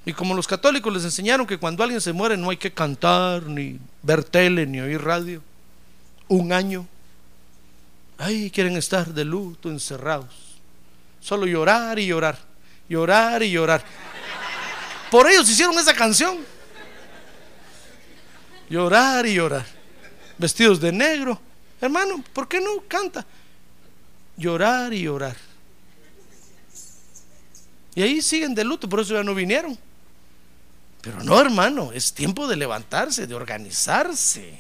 [0.06, 3.44] Y como los católicos les enseñaron que cuando alguien se muere no hay que cantar,
[3.44, 5.42] ni ver tele, ni oír radio,
[6.30, 6.88] un año,
[8.18, 10.34] ahí quieren estar de luto, encerrados.
[11.20, 12.40] Solo llorar y llorar,
[12.88, 13.84] llorar y llorar.
[15.12, 16.38] Por ellos hicieron esa canción.
[18.70, 19.66] Llorar y llorar.
[20.38, 21.40] Vestidos de negro.
[21.80, 23.26] Hermano, ¿por qué no canta?
[24.36, 25.36] Llorar y llorar.
[27.96, 29.78] Y ahí siguen de luto, por eso ya no vinieron.
[31.02, 34.60] Pero no, hermano, es tiempo de levantarse, de organizarse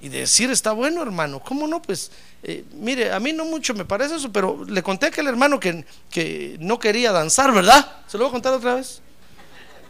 [0.00, 1.82] y de decir, está bueno, hermano, ¿cómo no?
[1.82, 2.10] Pues,
[2.42, 5.58] eh, mire, a mí no mucho me parece eso, pero le conté a aquel hermano
[5.58, 8.02] que, que no quería danzar, ¿verdad?
[8.06, 9.00] ¿Se lo voy a contar otra vez?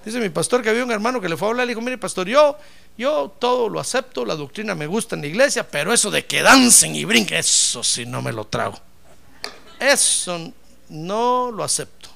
[0.04, 1.80] Dice mi pastor que había un hermano que le fue a hablar y le dijo,
[1.80, 2.56] mire, pastor, yo,
[2.96, 6.42] yo todo lo acepto, la doctrina me gusta en la iglesia, pero eso de que
[6.42, 8.78] dancen y brinquen, eso sí no me lo trago.
[9.80, 10.52] Eso
[10.88, 12.08] no lo acepto.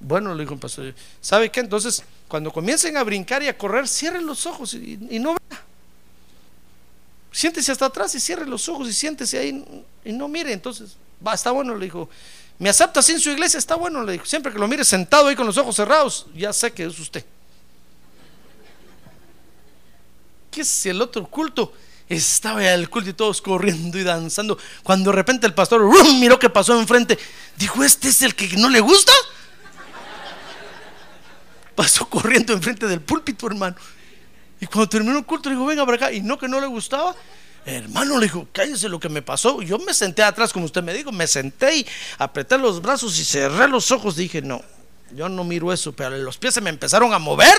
[0.00, 1.60] Bueno, le dijo el pastor, ¿sabe qué?
[1.60, 5.62] Entonces, cuando comiencen a brincar y a correr, cierren los ojos y, no vea.
[7.30, 9.64] Siéntese hasta atrás y cierre los ojos y siéntese ahí
[10.04, 10.52] y no mire.
[10.52, 12.08] Entonces, va, está bueno, le dijo.
[12.58, 13.58] ¿Me acepta así en su iglesia?
[13.58, 14.26] Está bueno, le dijo.
[14.26, 17.24] Siempre que lo mire sentado ahí con los ojos cerrados, ya sé que es usted.
[20.52, 21.72] ¿Qué es el otro culto?
[22.08, 24.56] Estaba el culto y todos corriendo y danzando.
[24.84, 25.82] Cuando de repente el pastor
[26.20, 27.18] miró que pasó enfrente,
[27.56, 29.12] dijo: ¿Este es el que no le gusta?
[31.74, 33.74] pasó corriendo enfrente del púlpito, hermano.
[34.60, 36.12] Y cuando terminó el culto, dijo, venga para acá.
[36.12, 37.16] Y no que no le gustaba,
[37.64, 39.62] Hermano, le dijo, cállese lo que me pasó.
[39.62, 41.86] Yo me senté atrás, como usted me dijo, me senté y
[42.18, 44.16] apreté los brazos y cerré los ojos.
[44.16, 44.62] Dije, no,
[45.14, 47.56] yo no miro eso, pero los pies se me empezaron a mover,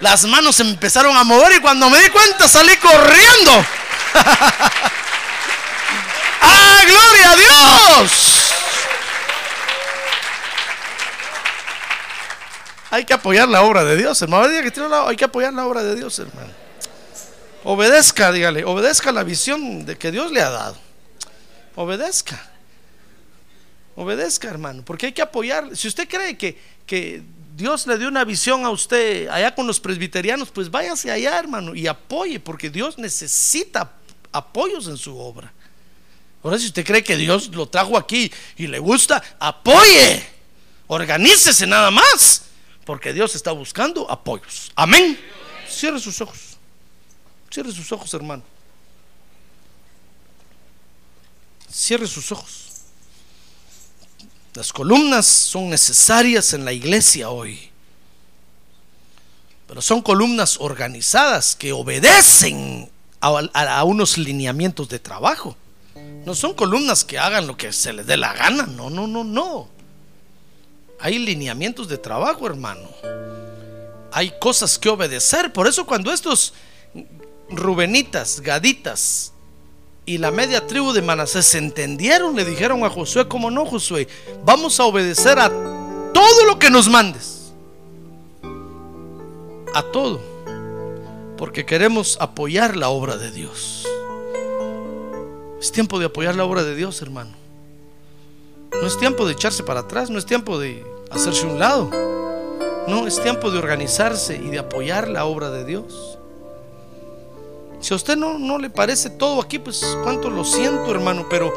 [0.00, 3.52] las manos se empezaron a mover y cuando me di cuenta salí corriendo.
[6.40, 8.38] ¡Ah, gloria a Dios!
[12.90, 14.46] Hay que apoyar la obra de Dios, hermano.
[15.06, 16.50] Hay que apoyar la obra de Dios, hermano.
[17.64, 20.78] Obedezca, dígale, obedezca la visión de que Dios le ha dado.
[21.74, 22.40] Obedezca.
[23.94, 25.76] Obedezca, hermano, porque hay que apoyar.
[25.76, 27.22] Si usted cree que, que
[27.58, 31.74] Dios le dio una visión a usted allá con los presbiterianos, pues váyase allá, hermano,
[31.74, 33.94] y apoye, porque Dios necesita
[34.30, 35.52] apoyos en su obra.
[36.40, 40.24] Ahora, si usted cree que Dios lo trajo aquí y le gusta, apoye.
[40.86, 42.44] Organícese nada más,
[42.84, 44.70] porque Dios está buscando apoyos.
[44.76, 45.18] Amén.
[45.68, 46.58] Cierre sus ojos.
[47.50, 48.44] Cierre sus ojos, hermano.
[51.68, 52.67] Cierre sus ojos.
[54.58, 57.70] Las columnas son necesarias en la iglesia hoy.
[59.68, 62.90] Pero son columnas organizadas que obedecen
[63.20, 65.56] a, unos lineamientos de trabajo.
[66.26, 68.66] No son columnas que hagan lo que se les dé la gana.
[68.66, 69.68] No, no, no, no.
[70.98, 72.90] Hay lineamientos de trabajo, hermano.
[74.10, 75.52] Hay cosas que obedecer.
[75.52, 76.52] Por eso cuando estos
[77.48, 79.32] Rubenitas, Gaditas
[80.08, 84.08] y la media tribu de Manasés se entendieron, le dijeron a Josué, como no, Josué,
[84.42, 87.52] vamos a obedecer a todo lo que nos mandes.
[89.74, 90.18] A todo.
[91.36, 93.86] Porque queremos apoyar la obra de Dios.
[95.60, 97.36] Es tiempo de apoyar la obra de Dios, hermano.
[98.72, 101.90] No es tiempo de echarse para atrás, no es tiempo de hacerse un lado.
[102.88, 106.17] No, es tiempo de organizarse y de apoyar la obra de Dios.
[107.80, 111.52] Si a usted no, no le parece todo aquí, pues cuánto lo siento, hermano, pero,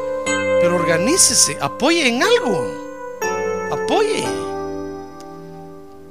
[0.62, 2.68] pero organícese, apoye en algo.
[3.72, 4.24] Apoye.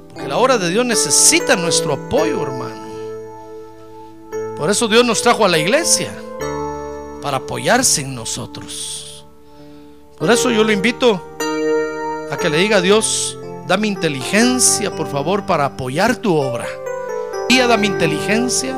[0.09, 2.81] Porque la obra de Dios necesita nuestro apoyo, hermano.
[4.57, 6.13] Por eso Dios nos trajo a la iglesia,
[7.21, 9.25] para apoyarse en nosotros.
[10.17, 11.21] Por eso yo lo invito
[12.29, 13.37] a que le diga a Dios,
[13.67, 16.67] dame inteligencia, por favor, para apoyar tu obra.
[17.49, 18.75] Y dame inteligencia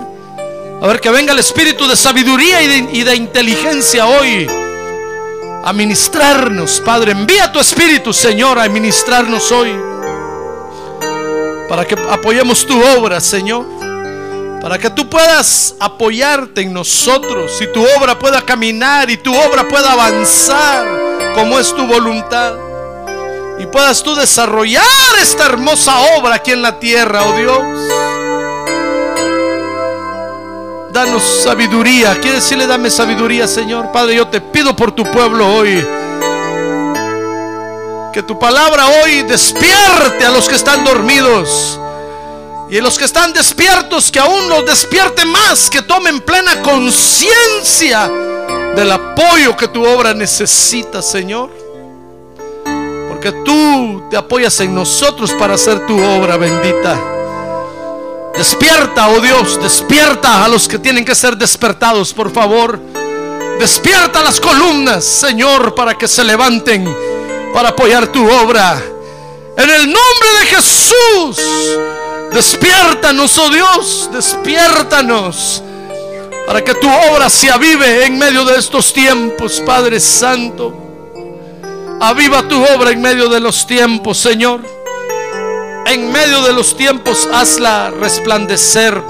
[0.83, 4.45] a ver, que venga el espíritu de sabiduría y de, inteligencia hoy
[5.63, 7.13] a ministrarnos, Padre.
[7.13, 9.73] Envía tu espíritu, Señor, a ministrarnos hoy.
[11.69, 13.65] Para que apoyemos tu obra, Señor.
[14.61, 19.65] Para que tú puedas apoyarte en nosotros y tu obra pueda caminar y tu obra
[19.65, 20.85] pueda avanzar
[21.33, 22.55] como es tu voluntad.
[23.57, 24.83] Y puedas tú desarrollar
[25.21, 28.22] esta hermosa obra aquí en la tierra, oh Dios.
[30.93, 32.13] Danos sabiduría.
[32.21, 33.91] Quiere decirle, dame sabiduría, Señor.
[33.91, 35.83] Padre, yo te pido por tu pueblo hoy.
[38.13, 41.79] Que tu palabra hoy despierte a los que están dormidos.
[42.69, 48.07] Y a los que están despiertos, que aún los despierte más, que tomen plena conciencia
[48.75, 51.49] del apoyo que tu obra necesita, Señor.
[53.09, 57.12] Porque tú te apoyas en nosotros para hacer tu obra bendita.
[58.35, 62.79] Despierta, oh Dios, despierta a los que tienen que ser despertados, por favor.
[63.59, 66.93] Despierta las columnas, Señor, para que se levanten
[67.53, 68.81] para apoyar tu obra.
[69.55, 71.45] En el nombre de Jesús,
[72.31, 75.61] despiértanos, oh Dios, despiértanos
[76.45, 80.73] para que tu obra se avive en medio de estos tiempos, Padre Santo.
[82.01, 84.61] Aviva tu obra en medio de los tiempos, Señor.
[85.85, 89.03] En medio de los tiempos, hazla resplandecer.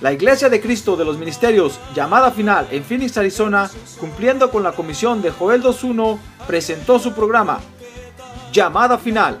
[0.00, 4.72] La Iglesia de Cristo de los Ministerios, llamada final en Phoenix, Arizona, cumpliendo con la
[4.72, 7.60] comisión de Joel 2.1, presentó su programa,
[8.52, 9.40] Llamada Final.